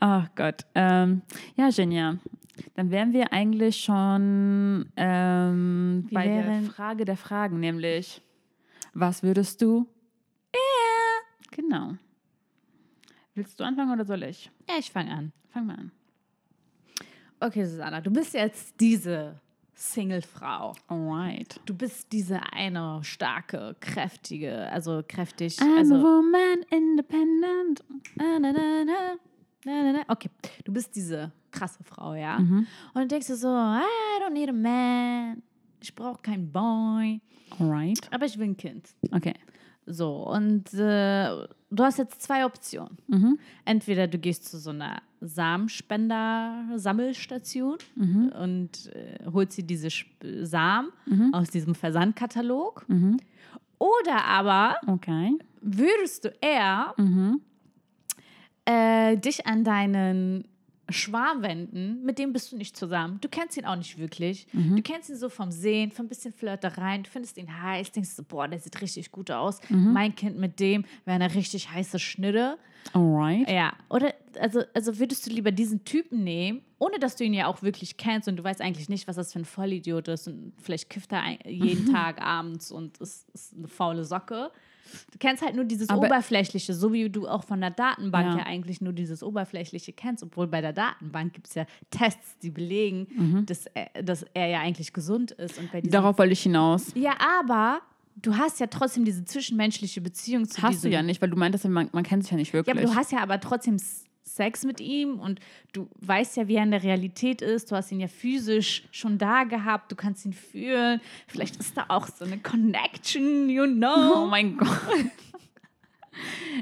Ach 0.00 0.28
Gott. 0.34 0.62
Ähm, 0.74 1.22
ja, 1.56 1.68
Genia. 1.70 2.18
Dann 2.74 2.90
wären 2.90 3.12
wir 3.12 3.32
eigentlich 3.32 3.76
schon 3.76 4.86
ähm, 4.96 6.08
bei 6.10 6.26
der 6.26 6.62
Frage 6.62 7.04
der 7.04 7.16
Fragen, 7.16 7.60
nämlich, 7.60 8.22
was 8.92 9.22
würdest 9.22 9.60
du? 9.60 9.86
Ja. 10.54 10.93
Genau. 11.54 11.94
Willst 13.34 13.58
du 13.58 13.64
anfangen 13.64 13.92
oder 13.92 14.04
soll 14.04 14.24
ich? 14.24 14.50
Ja, 14.68 14.76
ich 14.78 14.90
fange 14.90 15.10
an. 15.12 15.32
Fang 15.50 15.66
mal 15.66 15.76
an. 15.76 15.92
Okay, 17.40 17.64
Susanna, 17.64 18.00
du 18.00 18.10
bist 18.10 18.34
jetzt 18.34 18.74
diese 18.80 19.40
Single-Frau. 19.74 20.74
Alright. 20.88 21.60
Du 21.64 21.74
bist 21.74 22.12
diese 22.12 22.40
eine 22.52 23.00
starke, 23.02 23.76
kräftige, 23.80 24.68
also 24.70 25.02
kräftig. 25.06 25.58
I'm 25.60 25.74
a 25.74 25.78
also, 25.78 25.94
woman, 25.94 26.64
independent. 26.70 27.84
na, 28.16 28.38
na, 28.38 28.52
na, 28.52 28.84
na, 28.84 29.16
na, 29.64 29.82
na, 29.82 29.92
na. 29.92 30.04
Okay, 30.08 30.30
du 30.64 30.72
bist 30.72 30.94
diese 30.94 31.32
krasse 31.50 31.84
Frau, 31.84 32.14
ja? 32.14 32.36
Und 32.36 32.66
dann 32.94 33.08
denkst 33.08 33.28
du 33.28 33.36
so, 33.36 33.48
I 33.48 33.82
don't 34.20 34.30
need 34.32 34.48
a 34.48 34.52
man. 34.52 35.42
Ich 35.80 35.94
brauche 35.94 36.20
keinen 36.22 36.50
Boy. 36.50 37.20
Alright. 37.58 38.12
Aber 38.12 38.26
ich 38.26 38.38
will 38.38 38.46
ein 38.46 38.56
Kind. 38.56 38.88
Okay. 39.12 39.34
So, 39.86 40.26
und 40.28 40.72
äh, 40.74 41.46
du 41.70 41.84
hast 41.84 41.98
jetzt 41.98 42.22
zwei 42.22 42.44
Optionen. 42.46 42.98
Entweder 43.64 44.06
du 44.08 44.18
gehst 44.18 44.46
zu 44.50 44.58
so 44.58 44.70
einer 44.70 45.00
Samenspender-Sammelstation 45.20 47.76
und 48.42 48.86
äh, 48.94 49.18
holst 49.32 49.58
dir 49.58 49.64
diese 49.64 49.88
Samen 50.42 50.90
aus 51.32 51.50
diesem 51.50 51.74
Versandkatalog. 51.74 52.86
Oder 53.78 54.24
aber 54.26 54.76
Okay. 54.86 55.36
würdest 55.60 56.24
du 56.24 56.32
eher 56.40 56.94
äh, 58.64 59.16
dich 59.18 59.46
an 59.46 59.64
deinen 59.64 60.46
Schwarm 60.88 61.42
wenden, 61.42 62.04
mit 62.04 62.18
dem 62.18 62.32
bist 62.32 62.52
du 62.52 62.56
nicht 62.56 62.76
zusammen. 62.76 63.18
Du 63.20 63.28
kennst 63.28 63.56
ihn 63.56 63.64
auch 63.64 63.76
nicht 63.76 63.98
wirklich. 63.98 64.46
Du 64.52 64.82
kennst 64.82 65.08
ihn 65.08 65.16
so 65.16 65.28
vom 65.28 65.50
Sehen, 65.50 65.90
von 65.90 66.06
ein 66.06 66.08
bisschen 66.08 66.32
Flirtereien. 66.32 67.02
Du 67.04 67.10
findest 67.10 67.38
ihn 67.38 67.62
heiß, 67.62 67.92
denkst 67.92 68.10
so, 68.10 68.22
boah, 68.22 68.48
der 68.48 68.58
sieht 68.58 68.80
richtig 68.80 69.10
gut 69.10 69.30
aus. 69.30 69.60
Mein 69.68 70.14
Kind 70.14 70.38
mit 70.38 70.60
dem 70.60 70.84
wäre 71.04 71.16
eine 71.16 71.34
richtig 71.34 71.70
heiße 71.70 71.98
Schnitte. 71.98 72.58
Alright. 72.92 73.48
Ja, 73.48 73.72
oder 73.88 74.14
also, 74.38 74.62
also 74.74 74.98
würdest 74.98 75.26
du 75.26 75.30
lieber 75.30 75.52
diesen 75.52 75.84
Typen 75.84 76.22
nehmen, 76.22 76.62
ohne 76.78 76.98
dass 76.98 77.16
du 77.16 77.24
ihn 77.24 77.34
ja 77.34 77.46
auch 77.46 77.62
wirklich 77.62 77.96
kennst 77.96 78.28
und 78.28 78.36
du 78.36 78.44
weißt 78.44 78.60
eigentlich 78.60 78.88
nicht, 78.88 79.08
was 79.08 79.16
das 79.16 79.32
für 79.32 79.38
ein 79.38 79.44
Vollidiot 79.44 80.08
ist 80.08 80.28
und 80.28 80.52
vielleicht 80.60 80.90
kifft 80.90 81.12
er 81.12 81.48
jeden 81.48 81.86
Tag 81.92 82.20
abends 82.20 82.70
und 82.70 82.98
ist, 82.98 83.28
ist 83.30 83.54
eine 83.56 83.68
faule 83.68 84.04
Socke. 84.04 84.50
Du 85.12 85.18
kennst 85.18 85.42
halt 85.42 85.54
nur 85.56 85.64
dieses 85.64 85.88
Aber- 85.88 86.06
Oberflächliche, 86.06 86.74
so 86.74 86.92
wie 86.92 87.08
du 87.10 87.26
auch 87.28 87.44
von 87.44 87.60
der 87.60 87.70
Datenbank 87.70 88.26
Ja. 88.32 88.38
ja, 88.38 88.46
eigentlich 88.46 88.80
nur 88.80 88.92
dieses 88.92 89.22
Oberflächliche 89.22 89.92
kennst, 89.92 90.22
obwohl 90.22 90.46
bei 90.46 90.60
der 90.60 90.72
Datenbank 90.72 91.32
gibt 91.34 91.48
es 91.48 91.54
ja 91.54 91.66
Tests, 91.90 92.38
die 92.42 92.50
belegen, 92.50 93.44
dass, 93.46 93.66
er, 93.66 94.02
dass 94.02 94.24
er 94.34 94.46
ja 94.48 94.60
eigentlich 94.60 94.92
gesund 94.92 95.30
ist. 95.32 95.58
Und 95.58 95.70
bei 95.72 95.80
Darauf 95.80 96.18
wollte 96.18 96.32
ich 96.32 96.42
hinaus. 96.42 96.92
ja, 96.94 97.14
aber 97.40 97.80
du 98.16 98.36
hast 98.36 98.60
ja 98.60 98.66
trotzdem 98.68 99.04
diese 99.04 99.24
zwischenmenschliche 99.24 100.00
Beziehung 100.00 100.48
zu 100.48 100.62
Hast 100.62 100.84
du 100.84 100.88
ja 100.88 101.02
nicht, 101.02 101.20
weil 101.20 101.30
du 101.30 101.36
meintest, 101.36 101.64
man, 101.66 101.88
man 101.92 102.04
kennt 102.04 102.22
sich 102.24 102.30
ja 102.30 102.36
nicht 102.36 102.52
wirklich. 102.52 102.74
ja, 102.74 102.80
aber 102.82 102.90
du 102.90 102.96
hast 102.96 103.10
ja 103.12 103.18
aber 103.20 103.40
trotzdem 103.40 103.78
Sex 104.24 104.64
mit 104.64 104.80
ihm 104.80 105.20
und 105.20 105.38
du 105.72 105.88
weißt 106.00 106.36
ja, 106.38 106.48
wie 106.48 106.56
er 106.56 106.62
in 106.64 106.70
der 106.70 106.82
Realität 106.82 107.42
ist. 107.42 107.70
Du 107.70 107.76
hast 107.76 107.92
ihn 107.92 108.00
ja 108.00 108.08
physisch 108.08 108.84
schon 108.90 109.18
da 109.18 109.44
gehabt. 109.44 109.92
Du 109.92 109.96
kannst 109.96 110.24
ihn 110.24 110.32
fühlen. 110.32 111.00
Vielleicht 111.26 111.56
ist 111.56 111.76
da 111.76 111.84
auch 111.88 112.08
so 112.08 112.24
eine 112.24 112.38
Connection, 112.38 113.48
you 113.48 113.64
Oh 113.64 113.66
know. 113.66 114.26
mein 114.26 114.56
Gott. 114.56 114.68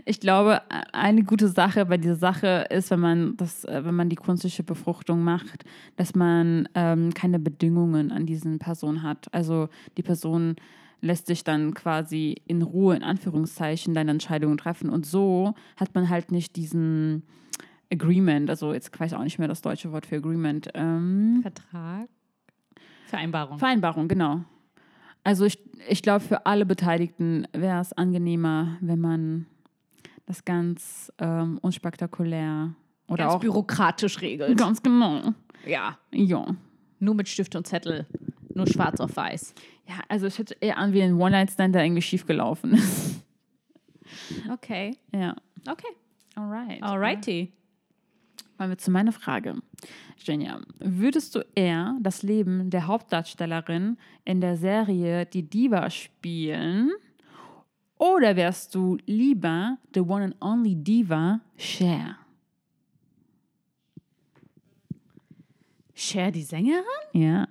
Ich 0.07 0.19
glaube, 0.19 0.63
eine 0.93 1.23
gute 1.25 1.49
Sache 1.49 1.85
bei 1.85 1.99
dieser 1.99 2.17
Sache 2.17 2.67
ist, 2.71 2.91
wenn 2.91 3.01
man 3.01 3.37
das, 3.37 3.65
äh, 3.65 3.85
wenn 3.85 3.95
man 3.95 4.09
die 4.09 4.17
künstliche 4.17 4.63
Befruchtung 4.63 5.23
macht, 5.23 5.65
dass 5.97 6.15
man 6.15 6.69
ähm, 6.75 7.13
keine 7.13 7.39
Bedingungen 7.39 8.11
an 8.13 8.25
diesen 8.25 8.59
Person 8.59 9.03
hat. 9.03 9.33
Also 9.33 9.69
die 9.99 10.03
Person 10.03 10.57
lässt 11.03 11.27
sich 11.27 11.45
dann 11.45 11.75
quasi 11.75 12.37
in 12.47 12.63
Ruhe, 12.63 12.97
in 12.97 13.03
Anführungszeichen, 13.03 13.93
deine 13.93 14.13
Entscheidungen 14.13 14.57
treffen. 14.57 14.89
Und 14.89 15.05
so 15.05 15.55
hat 15.77 15.95
man 15.95 16.09
halt 16.09 16.33
nicht 16.33 16.57
diesen 16.57 17.25
Agreement, 17.93 18.49
also 18.49 18.73
jetzt 18.73 18.99
weiß 18.99 19.13
ich 19.13 19.19
auch 19.19 19.23
nicht 19.25 19.39
mehr 19.39 19.49
das 19.49 19.61
deutsche 19.61 19.93
Wort 19.93 20.07
für 20.07 20.17
Agreement. 20.17 20.69
Ähm, 20.75 21.41
Vertrag. 21.43 22.09
Vereinbarung. 23.07 23.59
Vereinbarung, 23.59 24.09
genau. 24.09 24.41
Also 25.25 25.45
ich, 25.45 25.59
ich 25.89 26.03
glaube, 26.03 26.21
für 26.21 26.47
alle 26.47 26.65
Beteiligten 26.65 27.47
wäre 27.53 27.81
es 27.81 27.93
angenehmer, 27.93 28.79
wenn 28.81 29.01
man 29.01 29.47
das 30.27 30.45
ganz 30.45 31.13
ähm, 31.19 31.59
unspektakulär 31.61 32.75
Oder 33.09 33.25
Ganz 33.25 33.35
auch 33.35 33.41
bürokratisch 33.41 34.21
regelt. 34.21 34.57
ganz 34.57 34.83
genau. 34.83 35.35
Ja. 35.67 35.99
Ja. 36.13 36.47
Nur 37.01 37.15
mit 37.15 37.29
Stift 37.29 37.55
und 37.57 37.67
Zettel. 37.67 38.07
Nur 38.55 38.67
schwarz 38.67 39.01
auf 39.01 39.17
weiß. 39.17 39.55
Ja, 39.89 40.01
also 40.09 40.27
es 40.27 40.39
hört 40.39 40.57
eher 40.61 40.79
an 40.79 40.93
wie 40.93 41.03
ein 41.03 41.15
One-Night-Stand, 41.15 41.75
der 41.75 41.85
irgendwie 41.85 42.03
schiefgelaufen 42.03 42.75
ist. 42.75 43.23
Okay. 44.51 44.97
ja. 45.15 45.35
Okay. 45.69 45.95
Alright. 46.35 46.83
Alrighty. 46.83 47.53
Kommen 48.57 48.71
wir 48.71 48.79
zu 48.79 48.91
meiner 48.91 49.13
Frage. 49.13 49.57
Jenja, 50.19 50.61
würdest 50.79 51.35
du 51.35 51.45
eher 51.55 51.97
das 52.01 52.23
Leben 52.23 52.71
der 52.71 52.87
Hauptdarstellerin 52.87 53.99
in 54.25 54.41
der 54.41 54.57
Serie 54.57 55.27
Die 55.27 55.43
Diva 55.43 55.91
spielen 55.91 56.91
oder 57.99 58.37
wärst 58.37 58.75
du 58.75 58.99
lieber 59.07 59.79
the 59.95 60.01
one 60.01 60.25
and 60.25 60.37
only 60.41 60.75
Diva 60.75 61.41
Cher? 61.57 62.17
Cher, 65.95 66.31
die 66.31 66.43
Sängerin? 66.43 66.83
Ja. 67.13 67.47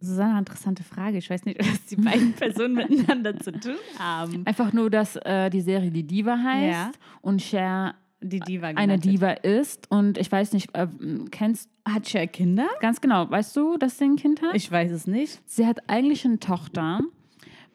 Susanne, 0.00 0.38
interessante 0.38 0.82
Frage. 0.82 1.18
Ich 1.18 1.28
weiß 1.28 1.44
nicht, 1.44 1.58
was 1.60 1.84
die 1.86 1.96
beiden 1.96 2.32
Personen 2.32 2.74
miteinander 2.74 3.36
zu 3.38 3.52
tun 3.52 3.76
haben. 3.98 4.46
Einfach 4.46 4.72
nur, 4.72 4.88
dass 4.90 5.16
äh, 5.16 5.50
die 5.50 5.60
Serie 5.60 5.90
Die 5.90 6.06
Diva 6.06 6.36
heißt 6.38 6.72
Ja. 6.72 6.92
und 7.20 7.42
Cher 7.42 7.94
Die 8.22 8.40
Diva 8.40 8.68
eine. 8.68 8.98
Diva 8.98 9.30
ist. 9.32 9.90
Und 9.90 10.16
ich 10.18 10.30
weiß 10.32 10.52
nicht, 10.54 10.74
äh, 10.74 10.86
kennst 11.30 11.68
Hat 11.86 12.08
Cher 12.08 12.26
Kinder? 12.26 12.66
ganz 12.80 13.00
genau, 13.00 13.30
weißt 13.30 13.54
du, 13.56 13.76
dass 13.76 13.98
sie 13.98 14.04
ein 14.04 14.16
Kind 14.16 14.40
hat? 14.42 14.54
Ich 14.54 14.70
weiß 14.70 14.90
es 14.90 15.06
nicht. 15.06 15.40
Sie 15.46 15.66
hat 15.66 15.88
eigentlich 15.88 16.24
eine 16.24 16.38
Tochter 16.38 17.00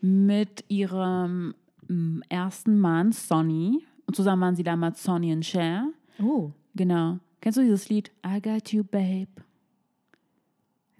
mit 0.02 0.64
ihrem 0.68 1.54
mm, 1.88 2.22
ersten 2.30 2.80
Mann, 2.80 3.12
Sonny. 3.12 3.84
Und 4.08 4.16
zusammen 4.16 4.42
waren 4.42 4.56
sie 4.56 4.64
damals 4.64 5.04
Sonny 5.04 5.32
und 5.34 5.46
Cher. 5.46 5.88
Oh, 6.22 6.52
Genau. 6.76 7.20
Kennst 7.42 7.58
du 7.58 7.62
dieses 7.62 7.90
Lied? 7.90 8.12
I 8.26 8.42
got 8.42 8.72
you, 8.74 8.84
babe. 8.84 9.28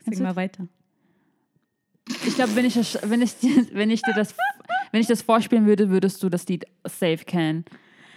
sing 0.08 0.22
mal 0.24 0.36
weiter. 0.36 0.68
Ich 2.26 2.36
glaube, 2.36 2.56
wenn 2.56 2.66
ich, 2.66 2.76
das- 2.76 3.00
wenn, 3.04 3.22
ich, 3.22 3.38
dir- 3.38 3.68
wenn, 3.74 3.90
ich 3.90 4.02
dir 4.02 4.14
das, 4.14 4.36
wenn 4.92 5.02
ich 5.02 5.08
das 5.08 5.22
vorspielen 5.22 5.66
würde, 5.66 5.90
würdest 5.90 6.22
du 6.22 6.30
das 6.30 6.48
Lied 6.48 6.66
safe 6.86 7.26
kennen. 7.26 7.66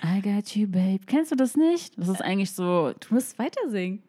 I 0.05 0.21
got 0.21 0.55
you, 0.55 0.69
babe. 0.69 1.01
Kennst 1.07 1.33
du 1.33 1.37
das 1.37 1.57
nicht? 1.57 1.99
Das 1.99 2.09
ist 2.09 2.23
eigentlich 2.23 2.53
so. 2.53 2.93
Du 3.01 3.15
musst 3.15 3.39
weiter 3.39 3.61
singen. 3.69 4.03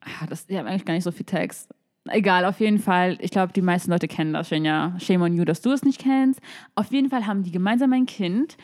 Ah, 0.00 0.26
Das, 0.28 0.46
die 0.46 0.58
haben 0.58 0.66
eigentlich 0.66 0.84
gar 0.84 0.94
nicht 0.94 1.04
so 1.04 1.10
viel 1.12 1.26
Text. 1.26 1.70
Egal, 2.08 2.44
auf 2.44 2.58
jeden 2.60 2.78
Fall. 2.80 3.16
Ich 3.20 3.30
glaube, 3.30 3.52
die 3.52 3.62
meisten 3.62 3.90
Leute 3.90 4.08
kennen 4.08 4.32
das 4.32 4.48
schon, 4.48 4.64
ja. 4.64 4.94
Shame 5.00 5.22
on 5.22 5.36
you, 5.36 5.44
dass 5.44 5.60
du 5.62 5.70
es 5.70 5.82
nicht 5.84 6.00
kennst. 6.00 6.40
Auf 6.74 6.90
jeden 6.92 7.08
Fall 7.10 7.26
haben 7.26 7.42
die 7.44 7.52
gemeinsam 7.52 7.92
ein 7.92 8.06
Kind. 8.06 8.56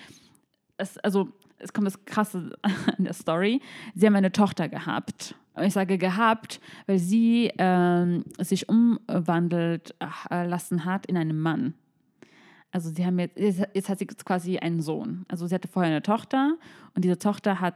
Es, 0.77 0.98
also, 0.98 1.29
es 1.59 1.72
kommt 1.72 1.87
das 1.87 2.05
Krasse 2.05 2.57
an 2.62 3.05
der 3.05 3.12
Story. 3.14 3.61
Sie 3.94 4.07
haben 4.07 4.16
eine 4.16 4.33
Tochter 4.33 4.68
gehabt. 4.68 5.35
Ich 5.62 5.73
sage 5.73 5.99
gehabt, 5.99 6.61
weil 6.87 6.99
sie 6.99 7.51
ähm, 7.59 8.25
sich 8.38 8.68
umwandelt 8.68 9.94
äh, 10.31 10.47
lassen 10.47 10.85
hat 10.85 11.07
in 11.07 11.16
einen 11.16 11.38
Mann. 11.38 11.75
Also 12.71 12.90
sie 12.90 13.05
haben 13.07 13.18
jetzt, 13.18 13.38
jetzt 13.38 13.88
hat 13.88 13.99
sie 13.99 14.07
quasi 14.07 14.59
einen 14.59 14.81
Sohn. 14.81 15.25
Also 15.29 15.47
sie 15.47 15.55
hatte 15.55 15.68
vorher 15.68 15.90
eine 15.90 16.03
Tochter 16.03 16.57
und 16.94 17.05
diese 17.05 17.18
Tochter 17.18 17.61
hat 17.61 17.75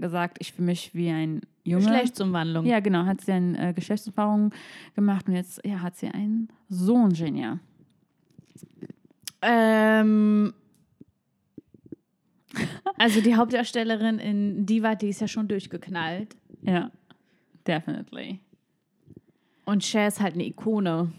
gesagt, 0.00 0.38
ich 0.40 0.52
fühle 0.52 0.66
mich 0.66 0.94
wie 0.94 1.10
ein 1.10 1.42
Junge. 1.64 1.84
Geschlechtsumwandlung. 1.84 2.64
Ja, 2.66 2.80
genau, 2.80 3.04
hat 3.04 3.20
sie 3.20 3.32
eine 3.32 3.70
äh, 3.70 3.72
Geschlechtserfahrung 3.72 4.52
gemacht 4.94 5.28
und 5.28 5.34
jetzt 5.34 5.64
ja, 5.64 5.80
hat 5.80 5.96
sie 5.96 6.08
einen 6.08 6.48
Sohn, 6.68 7.12
Genia. 7.12 7.58
Ähm, 9.42 10.54
also 12.98 13.20
die 13.20 13.34
Hauptdarstellerin 13.36 14.18
in 14.18 14.66
Diva, 14.66 14.94
die 14.94 15.08
ist 15.08 15.20
ja 15.20 15.28
schon 15.28 15.48
durchgeknallt. 15.48 16.36
Ja, 16.62 16.90
definitely. 17.66 18.40
Und 19.64 19.84
Cher 19.84 20.08
ist 20.08 20.20
halt 20.20 20.34
eine 20.34 20.44
Ikone. 20.44 21.12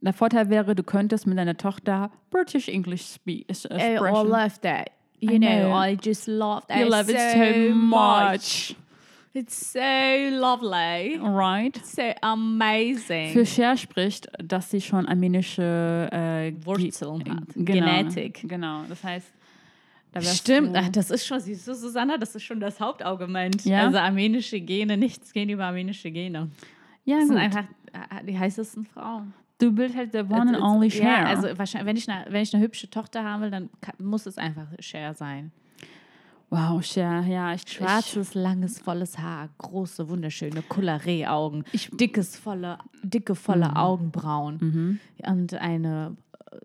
Der 0.00 0.12
Vorteil 0.12 0.50
wäre, 0.50 0.74
du 0.74 0.82
könntest 0.82 1.26
mit 1.26 1.38
deiner 1.38 1.56
Tochter 1.56 2.10
British 2.30 2.68
English 2.68 3.02
speak. 3.02 3.46
I 3.48 3.50
Expression. 3.50 4.06
all 4.06 4.26
love 4.26 4.60
that. 4.62 4.90
You 5.20 5.32
I 5.32 5.38
know, 5.38 5.70
know. 5.70 5.82
I 5.82 5.96
just 6.00 6.26
love 6.26 6.62
that 6.68 6.78
You 6.78 6.86
love 6.86 7.10
it 7.10 7.18
so 7.18 7.74
much. 7.74 8.76
It's 9.32 9.72
so 9.72 9.80
lovely. 9.80 11.18
Right? 11.18 11.76
So 11.84 12.02
amazing. 12.20 13.32
Für 13.32 13.44
Cher 13.44 13.76
spricht, 13.76 14.28
dass 14.38 14.70
sie 14.70 14.80
schon 14.80 15.06
armenische 15.06 16.08
äh, 16.12 16.52
Wurzeln 16.64 17.24
hat. 17.28 17.48
Genau, 17.54 17.64
Genetik. 17.64 18.44
Genau, 18.46 18.82
das 18.88 19.02
heißt, 19.02 19.26
da 20.22 20.30
Stimmt, 20.30 20.74
Du, 20.74 20.80
ach, 20.80 20.88
das 20.90 21.10
ist 21.10 21.26
schon, 21.26 21.40
siehst 21.40 21.66
du, 21.68 21.74
Susanna, 21.74 22.16
das 22.18 22.34
ist 22.34 22.42
schon 22.44 22.60
das 22.60 22.78
Hauptargument. 22.80 23.64
Ja? 23.64 23.86
Also 23.86 23.98
armenische 23.98 24.60
Gene, 24.60 24.96
nichts 24.96 25.32
gehen 25.32 25.48
über 25.48 25.64
armenische 25.66 26.10
Gene. 26.10 26.50
ja, 27.04 27.16
Das 27.18 27.26
sind 27.26 27.36
gut. 27.36 27.44
einfach 27.44 27.64
äh, 27.92 28.24
die 28.24 28.38
heißesten 28.38 28.86
Frauen. 28.86 29.32
du 29.58 29.72
bist 29.72 29.96
halt 29.96 30.12
der 30.14 30.28
one 30.30 30.56
and 30.56 30.60
only 30.60 30.90
Cher. 30.90 31.04
Ja, 31.04 31.24
also 31.26 31.48
wahrscheinlich, 31.58 31.86
wenn 31.86 31.96
ich, 31.96 32.08
eine, 32.10 32.26
wenn 32.32 32.42
ich 32.42 32.54
eine 32.54 32.62
hübsche 32.64 32.88
Tochter 32.90 33.24
haben 33.24 33.42
will, 33.42 33.50
dann 33.50 33.70
kann, 33.80 33.94
muss 33.98 34.26
es 34.26 34.36
einfach 34.38 34.66
Cher 34.80 35.14
sein. 35.14 35.52
wow, 36.50 36.84
Cher, 36.84 37.22
ja, 37.26 37.52
ich 37.54 37.62
Schwarzes, 37.66 38.34
langes, 38.34 38.78
volles 38.78 39.18
Haar, 39.18 39.48
große, 39.58 40.08
wunderschöne 40.08 40.62
Kulleré-Augen, 40.62 41.64
dickes, 41.92 42.36
volle, 42.36 42.78
dicke, 43.02 43.34
volle 43.34 43.74
Augenbrauen 43.74 45.00
und 45.26 45.54
eine 45.54 46.16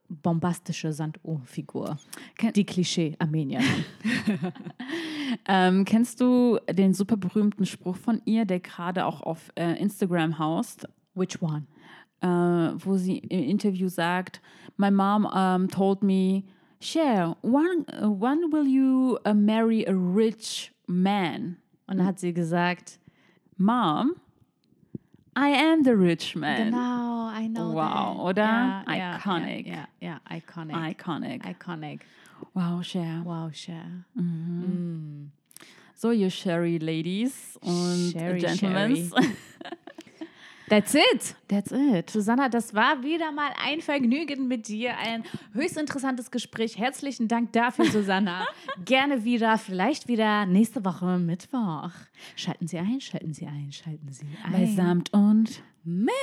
bombastische 0.08 0.93
Sanduhrfigur. 0.93 1.97
Die 2.56 2.65
Klischee-Armenierin. 2.65 3.86
Ähm, 5.47 5.86
kennst 5.86 6.21
du 6.21 6.58
den 6.71 6.95
super 6.95 7.15
berühmten 7.15 7.67
Spruch 7.67 7.95
von 7.97 8.19
ihr, 8.25 8.45
der 8.45 8.60
gerade 8.60 9.06
auch 9.06 9.21
auf 9.21 9.52
äh, 9.56 9.80
Instagram 9.80 10.39
haust, 10.39 10.88
Which 11.13 11.39
one? 11.39 11.67
äh, 12.21 12.28
wo 12.28 12.97
sie 12.97 13.17
im 13.17 13.43
Interview 13.43 13.88
sagt, 13.88 14.41
My 14.78 14.91
mom 14.91 15.25
um, 15.25 15.67
told 15.67 16.04
me, 16.04 16.43
Cher, 16.82 17.36
when, 17.41 17.86
uh, 18.02 18.10
when 18.10 18.52
will 18.52 18.65
you 18.65 19.17
uh, 19.25 19.34
marry 19.34 19.86
a 19.86 19.93
rich 19.93 20.71
man? 20.88 21.58
Und 21.88 21.97
dann 21.97 22.06
hat 22.06 22.19
sie 22.19 22.34
gesagt, 22.34 22.99
Mom, 23.58 24.15
I 25.41 25.49
am 25.49 25.84
the 25.84 25.95
rich 25.95 26.36
man. 26.36 26.71
genau, 26.71 27.30
I 27.34 27.47
know 27.47 27.71
Wow, 27.71 28.15
that. 28.17 28.23
oder? 28.30 28.84
Ja, 28.88 29.15
Iconic. 29.17 29.67
Ja, 29.67 29.88
ja, 30.02 30.19
ja 30.30 30.38
iconic. 30.38 30.75
Iconic. 30.75 31.45
Iconic. 31.45 32.02
Wow, 32.54 32.82
Cher. 32.84 33.21
Wow, 33.23 33.49
Cher. 33.54 34.06
Mm-hmm. 34.17 34.63
Mm. 34.65 35.30
So, 35.95 36.12
you 36.12 36.30
Sherry 36.30 36.78
Ladies 36.80 37.58
und 37.62 38.12
Sherry, 38.13 38.39
Gentlemen. 38.39 39.12
That's 40.69 40.93
it. 40.93 41.36
That's 41.47 41.71
it. 41.71 42.10
Susanna, 42.12 42.47
das 42.47 42.73
war 42.75 43.01
wieder 43.03 43.32
mal 43.32 43.51
ein 43.65 43.82
Vergnügen 43.82 44.47
mit 44.47 44.67
dir. 44.67 44.95
Ein 44.97 45.23
höchst 45.53 45.77
interessantes 45.77 46.29
Gespräch. 46.29 46.77
Herzlichen 46.77 47.27
Dank 47.27 47.53
dafür, 47.53 47.86
Susanna. 47.86 48.47
Gerne 48.86 49.23
wieder, 49.23 49.58
vielleicht 49.58 50.08
wieder 50.08 50.45
nächste 50.45 50.86
Woche 50.86 51.17
Mittwoch. 51.17 51.91
Schalten 52.36 52.67
Sie 52.67 52.77
ein, 52.77 53.01
schalten 53.01 53.34
Sie 53.34 53.47
ein, 53.47 53.71
schalten 53.71 54.12
Sie 54.12 54.27
ein. 54.43 54.51
Bei 54.51 54.65
Samt 54.67 55.12
und 55.12 55.63
Mehr. 55.84 56.13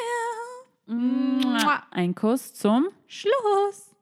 ein 1.90 2.14
Kuss 2.14 2.54
zum 2.54 2.86
Schluss. 3.08 3.95